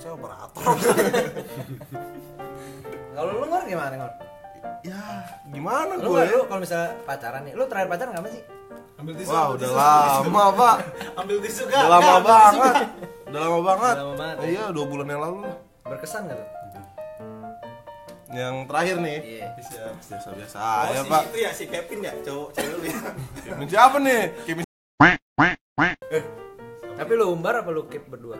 [0.00, 0.64] Saya operator
[3.12, 4.12] kalau lu ngor gimana ngor
[4.80, 4.96] Ya,
[5.46, 6.20] gimana lu gue?
[6.20, 8.44] nggak lu kalau misalnya pacaran nih lu terakhir pacaran kapan sih
[8.96, 10.76] ambil tisu Wah, udah lama, Pak.
[11.20, 12.74] ambil tisu Udah lama banget.
[13.24, 13.94] Udah lama banget.
[13.94, 15.56] Udah lama banget, Iya, dua bulan yang lalu lah.
[15.84, 16.48] berkesan gak tuh
[18.30, 19.18] Yang terakhir nih.
[19.22, 19.46] iya
[20.00, 21.22] Biasa-biasa Oh, aja, si Pak.
[21.24, 22.98] itu ya si Kevin ya cowok cewek lu ya
[23.42, 24.22] Kim siapa nih?
[24.44, 24.56] Kim
[26.92, 28.36] tapi lu umbar apa lu keep berdua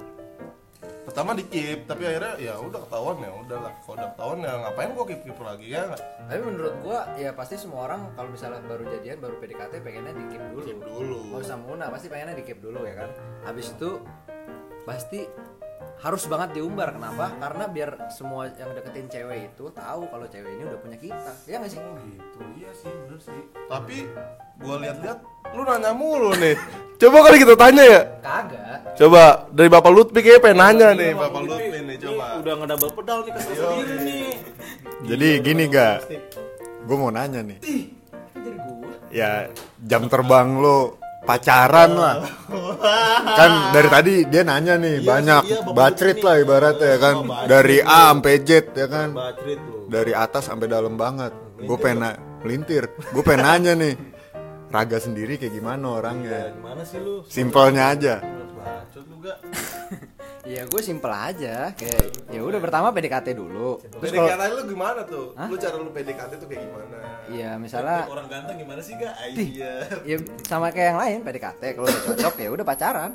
[1.11, 3.73] pertama di keep, tapi akhirnya ya udah ketahuan ya udahlah.
[3.83, 5.83] Kalau udah ketahuan ya ngapain gua keep keep lagi ya
[6.31, 10.25] tapi menurut gua ya pasti semua orang kalau misalnya baru jadian baru PDKT pengennya di
[10.31, 11.19] keep dulu Keep dulu.
[11.27, 13.11] mau usah muna pasti pengennya di keep dulu ya kan
[13.43, 13.91] habis itu
[14.87, 15.27] pasti
[16.01, 16.97] harus banget diumbar.
[16.97, 17.37] Kenapa?
[17.37, 21.33] Karena biar semua yang deketin cewek itu tahu kalau cewek ini udah punya kita.
[21.45, 21.81] Ya nggak sih?
[21.81, 22.39] Gitu.
[22.57, 23.43] Iya sih bener sih.
[23.69, 23.97] Tapi
[24.61, 25.19] gua lihat-lihat
[25.53, 26.57] lu nanya mulu nih.
[27.01, 28.01] Coba kali kita tanya ya.
[28.21, 28.79] kagak.
[28.97, 31.79] Coba dari Bapak Lutfi kayaknya pengen nanya nih, Bapak Lutfi.
[31.81, 32.25] Nih coba.
[32.45, 34.25] udah ngedouble pedal nih kesel sendiri nih.
[35.01, 35.97] Jadi gini gak?
[36.85, 37.59] Gue mau nanya nih.
[38.37, 38.93] jadi gua?
[39.09, 39.49] Ya
[39.81, 42.17] jam terbang lo pacaran lah.
[43.31, 47.15] Kan dari tadi dia nanya nih banyak iya, bacrit lah ibaratnya ya kan.
[47.21, 49.09] Oh, Dari A sampai Z ya kan.
[49.91, 51.33] Dari atas sampai dalam banget.
[51.61, 52.89] Gue pengen melintir.
[53.13, 53.95] Gue pengen nanya nih.
[54.71, 56.55] Raga sendiri kayak gimana orangnya?
[56.55, 58.23] gimana sih lu Simpelnya aja.
[58.55, 59.39] bacot lu gak
[60.45, 61.73] ya gue simpel aja.
[61.77, 63.81] Kayak ya udah pertama PDKT dulu.
[63.81, 65.27] Terus kalau PDKT lu gimana tuh?
[65.37, 65.49] Hah?
[65.49, 66.97] Lu cara lu PDKT tuh kayak gimana?
[67.31, 69.87] ya misalnya orang ganteng gimana sih gak iya.
[70.03, 70.19] ya
[70.51, 73.11] sama kayak yang lain PDKT kalau udah cocok ya udah pacaran.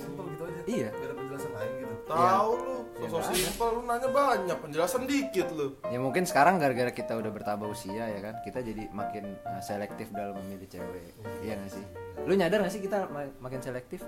[0.00, 0.60] Simpel gitu aja.
[0.64, 0.88] Iya.
[0.94, 1.94] Gak ada penjelasan lain gitu.
[2.06, 2.76] Tahu lu,
[3.12, 5.74] sosok simpel lu nanya banyak, penjelasan dikit lu.
[5.90, 10.08] ya mungkin sekarang gara-gara kita udah bertambah usia ya kan kita jadi makin uh, selektif
[10.16, 11.12] dalam memilih cewek.
[11.44, 11.84] Iya gak sih?
[12.24, 14.00] Lu nyadar gak sih kita ma- makin selektif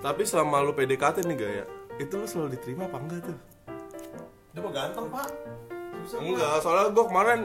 [0.00, 1.64] Tapi selama lu PDKT nih gaya,
[1.96, 3.38] itu lu selalu diterima apa enggak tuh?
[4.56, 5.28] dia mah ganteng pak.
[6.08, 7.40] Susah Enggak, soalnya gua kemarin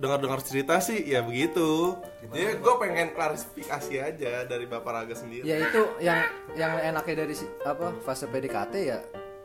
[0.00, 1.94] dengar-dengar cerita sih ya begitu.
[2.32, 5.46] Jadi gue pengen klarifikasi aja dari Bapak Raga sendiri.
[5.46, 6.18] ya itu yang
[6.58, 8.98] yang enaknya dari apa fase PDKT ya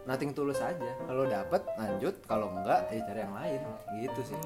[0.09, 0.89] nothing tulus aja.
[1.05, 2.15] Kalau dapet lanjut.
[2.25, 3.59] Kalau enggak ya cari yang lain.
[4.01, 4.37] Gitu sih.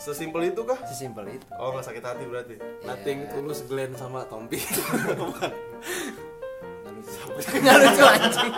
[0.00, 0.80] Sesimpel itu kah?
[0.88, 1.46] sesimpel itu.
[1.60, 2.54] Oh nggak sakit hati berarti.
[2.88, 4.58] nothing tulus Glenn sama Tompi
[7.34, 8.52] nggak lucu anjing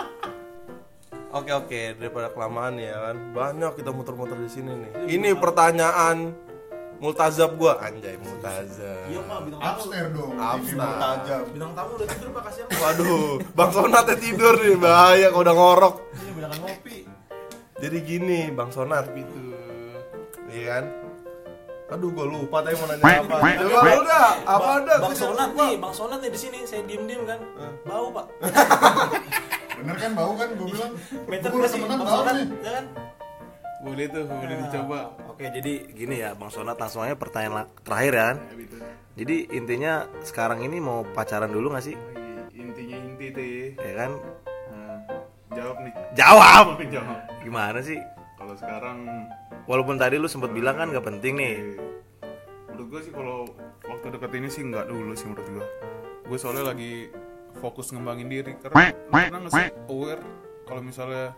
[1.27, 4.91] Oke oke daripada kelamaan ya kan banyak kita muter-muter di sini nih.
[5.11, 6.33] Ini pertanyaan
[6.97, 9.05] multazab gua anjay multazab.
[9.05, 10.31] iya pak bintang tamu Upstairs dong.
[10.33, 11.45] Upstairs.
[11.53, 15.95] bintang tamu udah tidur pak kasihan Waduh, Bang Sonat tidur nih bahaya kalau udah ngorok.
[16.15, 16.97] ini bilangan ngopi
[17.77, 19.37] Jadi gini Bang Sonat gitu,
[20.49, 20.83] iya kan?
[21.87, 23.35] Aduh gue lupa tadi mau nanya apa.
[23.39, 24.93] Coba lu dah, apa ada?
[24.99, 27.39] Bang Sonat nih, Bang Sonat nih di sini saya diem-diem kan.
[27.87, 28.25] Bau, Pak.
[29.79, 30.91] Bener kan bau kan gue bilang.
[31.31, 32.47] Meter sih temenan Bang bau Sonat, nih.
[32.59, 32.85] ya kan?
[33.87, 34.99] Boleh tuh, boleh dicoba.
[35.31, 38.37] Oke, jadi gini ya, Bang Sonat langsung aja pertanyaan terakhir ya kan.
[39.15, 39.93] Jadi intinya
[40.27, 41.95] sekarang ini mau pacaran dulu gak sih?
[42.51, 43.47] Intinya inti tuh.
[43.79, 44.11] Ya kan?
[44.75, 44.97] Nah,
[45.55, 45.93] jawab nih.
[46.19, 46.65] Jawab.
[46.91, 47.17] Jawab.
[47.47, 47.97] Gimana sih?
[48.47, 48.97] Kalau sekarang
[49.63, 51.55] Walaupun tadi lu sempat bilang kan gak penting nih.
[52.69, 53.43] menurut gue sih kalau
[53.83, 55.65] waktu deket ini sih nggak dulu sih menurut gue
[56.23, 57.09] gue soalnya lagi
[57.57, 60.21] fokus ngembangin diri karena pernah nggak sih aware
[60.63, 61.33] kalau misalnya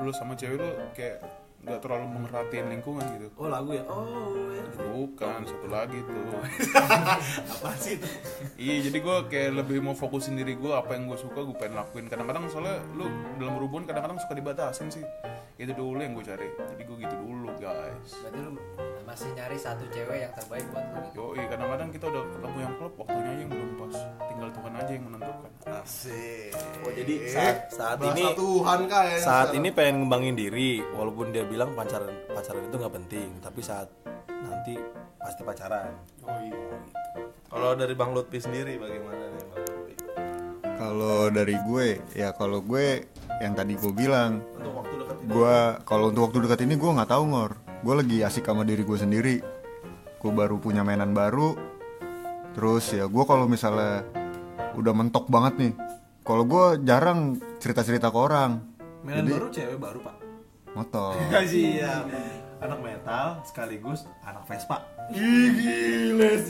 [0.00, 1.20] lu sama cewek lu kayak
[1.60, 3.84] nggak terlalu memerhatiin lingkungan gitu Oh, lagu ya.
[3.86, 4.04] Oh,
[4.50, 4.64] ya.
[4.90, 6.32] bukan satu lagi tuh
[7.52, 8.08] Apa sih itu?
[8.56, 11.76] iya jadi gue kayak lebih mau fokusin diri gue apa yang gue suka gue pengen
[11.76, 13.04] lakuin kadang-kadang soalnya lu
[13.36, 15.04] dalam berhubungan kadang-kadang suka dibatasin sih
[15.54, 18.52] itu dulu yang gue cari jadi gue gitu dulu guys berarti lu
[19.04, 21.14] masih nyari satu cewek yang terbaik buat lu gitu.
[21.20, 23.96] Yoi, kadang-kadang kita udah ketemu yang klub, waktunya aja yang belum pas.
[24.26, 25.50] Tinggal Tuhan aja yang menentukan.
[25.70, 26.50] Asik.
[26.82, 29.58] Oh, jadi saat saat Bahasa ini Tuhan kayaknya saat sekarang.
[29.60, 33.88] ini pengen ngembangin diri walaupun dia bilang pacaran pacaran itu nggak penting tapi saat
[34.26, 34.74] nanti
[35.20, 35.92] pasti pacaran
[36.24, 36.68] Oh iya.
[37.46, 39.94] Kalau dari Bang Lutfi sendiri bagaimana nih Bang Lutfi?
[40.74, 41.88] Kalau dari gue,
[42.18, 43.06] ya kalau gue
[43.42, 46.90] yang tadi gue bilang, Untuk waktu dekat ini gue kalau untuk waktu dekat ini gue
[46.90, 47.52] nggak tahu ngor.
[47.84, 49.36] Gue lagi asik sama diri gue sendiri.
[50.18, 51.56] Gue baru punya mainan baru.
[52.54, 54.06] Terus ya gue kalau misalnya
[54.74, 55.72] udah mentok banget nih.
[56.24, 58.62] Kalau gue jarang cerita-cerita ke orang.
[59.04, 60.16] mainan Jadi- baru cewek baru pak
[60.72, 61.12] Motor.
[61.52, 62.02] iya
[62.64, 64.80] anak metal sekaligus anak Vespa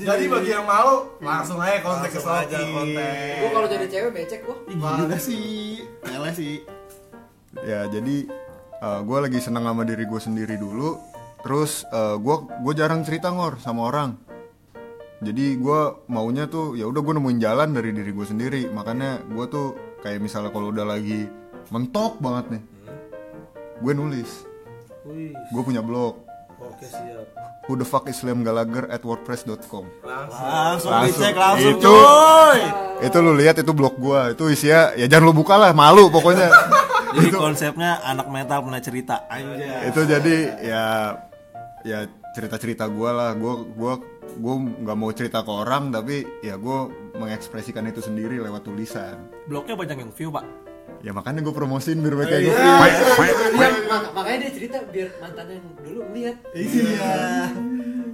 [0.06, 2.70] Jadi bagi yang malu langsung aja kontak ke aja Soki.
[2.70, 3.10] kontak.
[3.42, 4.56] Gua kalau jadi cewek becek gua.
[4.70, 6.62] Gila sih, lele sih.
[7.62, 8.16] Ya jadi
[8.84, 10.98] gue lagi senang sama diri gue sendiri dulu
[11.40, 14.16] terus gue gue jarang cerita ngor sama orang.
[15.24, 18.62] Jadi gue maunya tuh ya udah gue nemuin jalan dari diri gue sendiri.
[18.68, 21.24] Makanya gue tuh kayak misalnya kalau udah lagi
[21.68, 22.62] mentok banget nih
[23.80, 24.30] gue nulis.
[25.48, 26.20] Gue punya blog.
[26.60, 27.24] Oke siap.
[27.64, 30.92] Who the fuck is Liam Gallagher at wordpress.com langsung, Langsung.
[31.08, 32.60] dicek langsung Itu- coy
[33.00, 36.52] itu lu lihat itu blog gue itu isinya ya jangan lu buka lah malu pokoknya
[37.14, 39.24] jadi konsepnya anak metal pernah cerita.
[39.26, 40.84] Aja itu jadi ya
[41.82, 41.98] ya
[42.30, 43.32] cerita cerita gue lah.
[43.32, 43.94] Gue gua
[44.26, 46.78] gue nggak mau cerita ke orang tapi ya gue
[47.14, 49.16] mengekspresikan itu sendiri lewat tulisan.
[49.44, 50.42] Blognya banyak yang view pak.
[51.00, 52.48] Ya makanya gue promosiin biar mereka Iya.
[52.48, 56.36] ikutin Dia, mak- makanya dia cerita biar mantannya yang dulu lihat.
[56.54, 57.12] iya.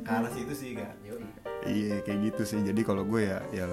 [0.01, 0.93] Ke arah situ sih kak.
[1.01, 1.23] Yoi.
[1.63, 2.59] iya kayak gitu sih.
[2.61, 3.67] Jadi kalau gue ya ya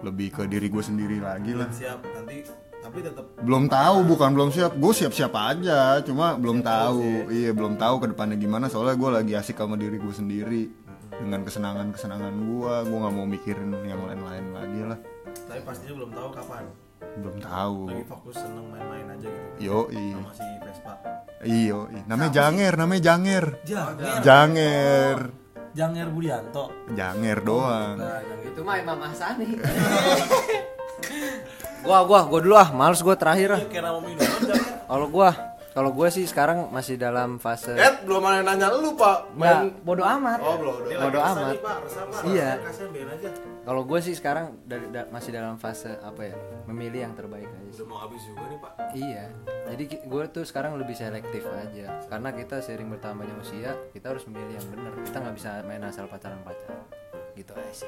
[0.00, 1.70] lebih ke diri gue sendiri lagi lah.
[1.70, 2.42] Siap nanti
[2.90, 4.74] tapi tetap belum tahu bukan belum siap.
[4.74, 7.30] Gue siap siap aja cuma belum tahu.
[7.30, 8.66] iya belum tahu ke depannya gimana.
[8.66, 10.66] Soalnya gue lagi asik sama diri gue sendiri.
[11.14, 14.98] Dengan kesenangan kesenangan gue gue nggak mau mikirin yang lain lain lagi lah.
[15.46, 16.64] Tapi pastinya belum tahu kapan.
[17.22, 17.78] Belum tahu.
[17.94, 19.62] Lagi fokus seneng main-main aja gitu.
[19.62, 20.94] Yo sama si Vespa.
[21.46, 21.78] Iyo
[22.10, 23.44] namanya janger namanya janger.
[23.62, 24.18] Janger.
[24.26, 25.18] Janger.
[25.70, 26.74] Janger Budianto.
[26.98, 28.02] Janger doang.
[28.42, 29.54] Itu mah Imam Ahsani.
[31.80, 33.60] gua gua gua dulu ah, males gua terakhir ah.
[33.60, 35.30] minuman Janger Kalau gua
[35.70, 39.86] kalau gue sih sekarang masih dalam fase Ed belum ada yang nanya lu pak Nggak,
[39.86, 40.38] bodo amat.
[40.42, 41.54] Oh belum bodo amat.
[41.62, 41.76] pak
[42.26, 42.58] Iya.
[43.62, 46.34] Kalau gue sih sekarang dari da- masih dalam fase apa ya?
[46.66, 47.70] Memilih yang terbaik aja.
[47.70, 47.80] sih.
[47.80, 49.24] udah mau habis juga nih pak Iya.
[49.70, 52.02] Jadi gue tuh sekarang lebih selektif aja.
[52.10, 54.92] Karena kita sering bertambahnya usia, kita harus memilih yang benar.
[55.06, 56.82] Kita nggak bisa main asal pacaran-pacaran.
[57.34, 57.86] Gitu aja.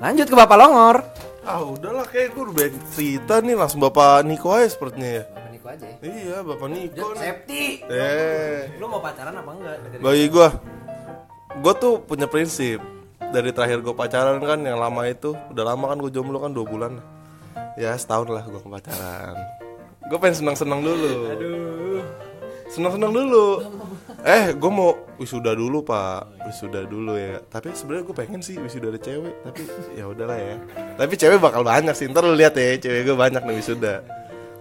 [0.00, 0.96] Lanjut ke Bapak Longor.
[1.44, 5.24] Ah udahlah kayak gue udah banyak cerita nih langsung Bapak Niko aja sepertinya ya.
[5.28, 5.96] Bapak Niko aja ya.
[6.00, 7.20] Iya Bapak Niko nih.
[7.20, 7.62] Safety.
[7.84, 9.76] Eh, Lu mau pacaran apa enggak?
[10.00, 10.48] bagi gue,
[11.60, 12.80] gue tuh punya prinsip
[13.20, 16.62] dari terakhir gue pacaran kan yang lama itu udah lama kan gue jomblo kan dua
[16.62, 16.92] bulan
[17.74, 19.34] ya setahun lah gue pacaran
[20.06, 22.06] gue pengen senang senang dulu senang
[22.74, 23.62] senang dulu
[24.24, 28.90] eh gue mau wisuda dulu pak wisuda dulu ya tapi sebenarnya gue pengen sih wisuda
[28.90, 29.60] ada cewek tapi
[29.94, 30.56] ya udahlah ya
[30.98, 34.02] tapi cewek bakal banyak sih ntar lu lihat ya cewek gue banyak nih wisuda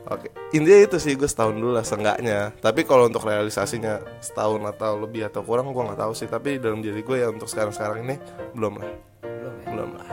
[0.04, 2.52] Oke, intinya itu sih gue setahun dulu lah seenggaknya.
[2.60, 6.28] Tapi kalau untuk realisasinya setahun atau lebih atau kurang gue nggak tahu sih.
[6.28, 8.20] Tapi dalam diri gue ya untuk sekarang-sekarang ini
[8.52, 8.92] belum lah,
[9.24, 9.68] Belum ya.
[9.72, 10.08] belum lah.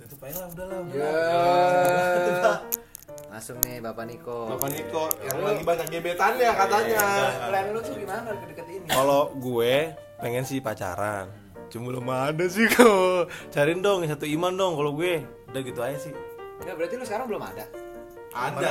[0.00, 2.52] tutup aja lah udah lah Ya.
[3.40, 4.52] Langsung nih Bapak Niko.
[4.52, 7.04] Bapak Niko yang lagi banyak gebetannya katanya.
[7.40, 8.84] Plan lu tuh gimana deket ini?
[8.84, 11.32] kalau gue pengen sih pacaran
[11.72, 15.96] cuma belum ada sih kok cariin dong satu iman dong kalau gue udah gitu aja
[15.96, 16.12] sih
[16.60, 17.64] Enggak berarti lu sekarang belum ada.
[18.36, 18.70] ada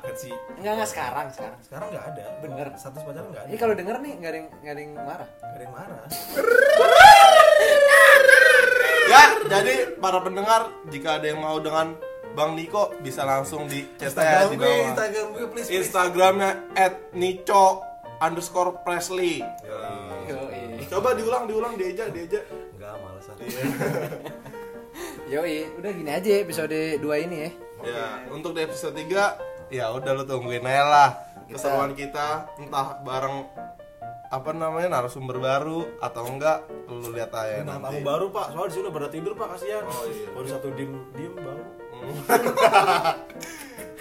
[0.00, 1.58] deket sih Enggak enggak sekarang sekarang.
[1.60, 2.66] sekarang nggak ada Bener.
[2.72, 5.28] status pacaran nggak ada Ini kalau denger nih nggak ada yang nggak ada yang marah.
[5.28, 6.00] nggak ada yang marah
[9.06, 11.94] Ya, jadi para pendengar jika ada yang mau dengan
[12.36, 14.92] Bang Niko bisa langsung di chat saya di bawah.
[14.92, 16.50] Instagram gue please Instagramnya
[17.16, 17.80] @nico
[18.20, 19.40] underscore Presley.
[20.86, 22.44] Coba diulang, diulang, diajak, diajak.
[22.76, 23.36] nggak males ah
[25.32, 27.50] Yoi, udah gini aja episode 2 ini ya.
[27.82, 31.10] Ya, untuk di episode 3 ya udah lu tungguin aja lah
[31.50, 33.42] keseruan kita entah bareng
[34.26, 37.98] apa namanya narasumber baru atau enggak lu lihat aja nah, nanti.
[37.98, 40.26] tamu baru pak soalnya di sini udah pada tidur pak kasihan Oh, iya.
[40.38, 41.62] di satu diem diem bau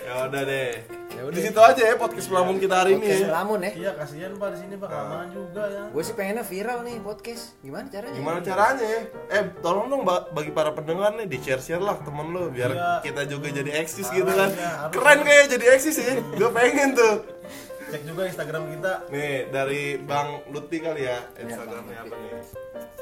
[0.06, 0.72] ya udah deh.
[1.16, 1.42] Ya Di udah.
[1.42, 3.08] situ aja ya podcast pelamun kita hari ini.
[3.08, 3.32] Podcast ya.
[3.34, 3.72] Lamun ya.
[3.74, 7.44] iya kasihan pak di sini pak kelamaan juga ya Gue sih pengennya viral nih podcast.
[7.60, 8.14] Gimana caranya?
[8.14, 9.02] Gimana caranya ya?
[9.32, 12.92] Eh, tolong dong ba- bagi para pendengar nih di share-share lah temen lu biar Iya.
[13.02, 14.50] kita juga jadi eksis gitu kan.
[14.52, 14.72] Iya.
[14.92, 16.14] Keren kayak jadi eksis ya.
[16.32, 17.16] Gue pengen tuh.
[17.92, 22.32] Cek juga Instagram kita Nih dari Bang Lutfi kali ya Instagramnya apa nih?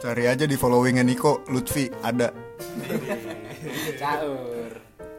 [0.04, 2.32] Cari aja di followingnya Niko Lutfi ada.
[4.02, 4.72] Caur.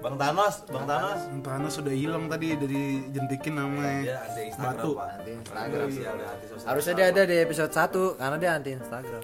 [0.05, 4.01] Bang Thanos Bang Thanos Tanah sudah hilang tadi dari jentikin namanya.
[4.05, 4.91] dia ada Instagram Batu.
[4.93, 5.07] Pak.
[5.17, 5.87] Anti Instagram.
[5.89, 6.67] Iya, ada anti sosial.
[6.69, 9.23] Harusnya dia ada di episode 1 karena dia anti Instagram.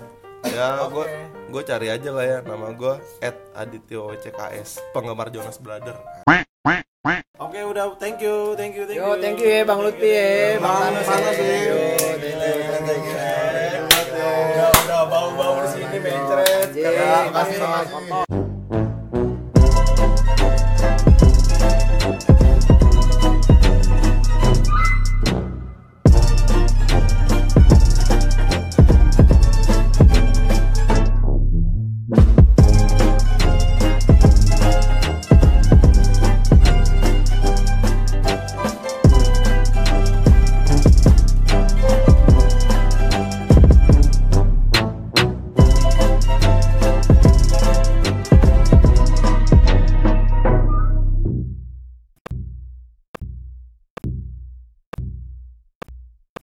[0.48, 1.06] Ya gue
[1.52, 2.94] gue cari aja lah ya nama gue
[3.52, 6.00] @adityo CKS penggemar Jonas Brother.
[7.40, 10.60] Oke udah thank you thank you thank you Yo, thank you ya Bang Lutfi ya,
[10.60, 11.40] Bang Bang ya.
[11.40, 11.56] ya.
[11.72, 13.16] Yo, thank you, thank you.
[14.52, 17.64] udah udah bau bau di sini mencret makasih.
[17.64, 18.39] kotor.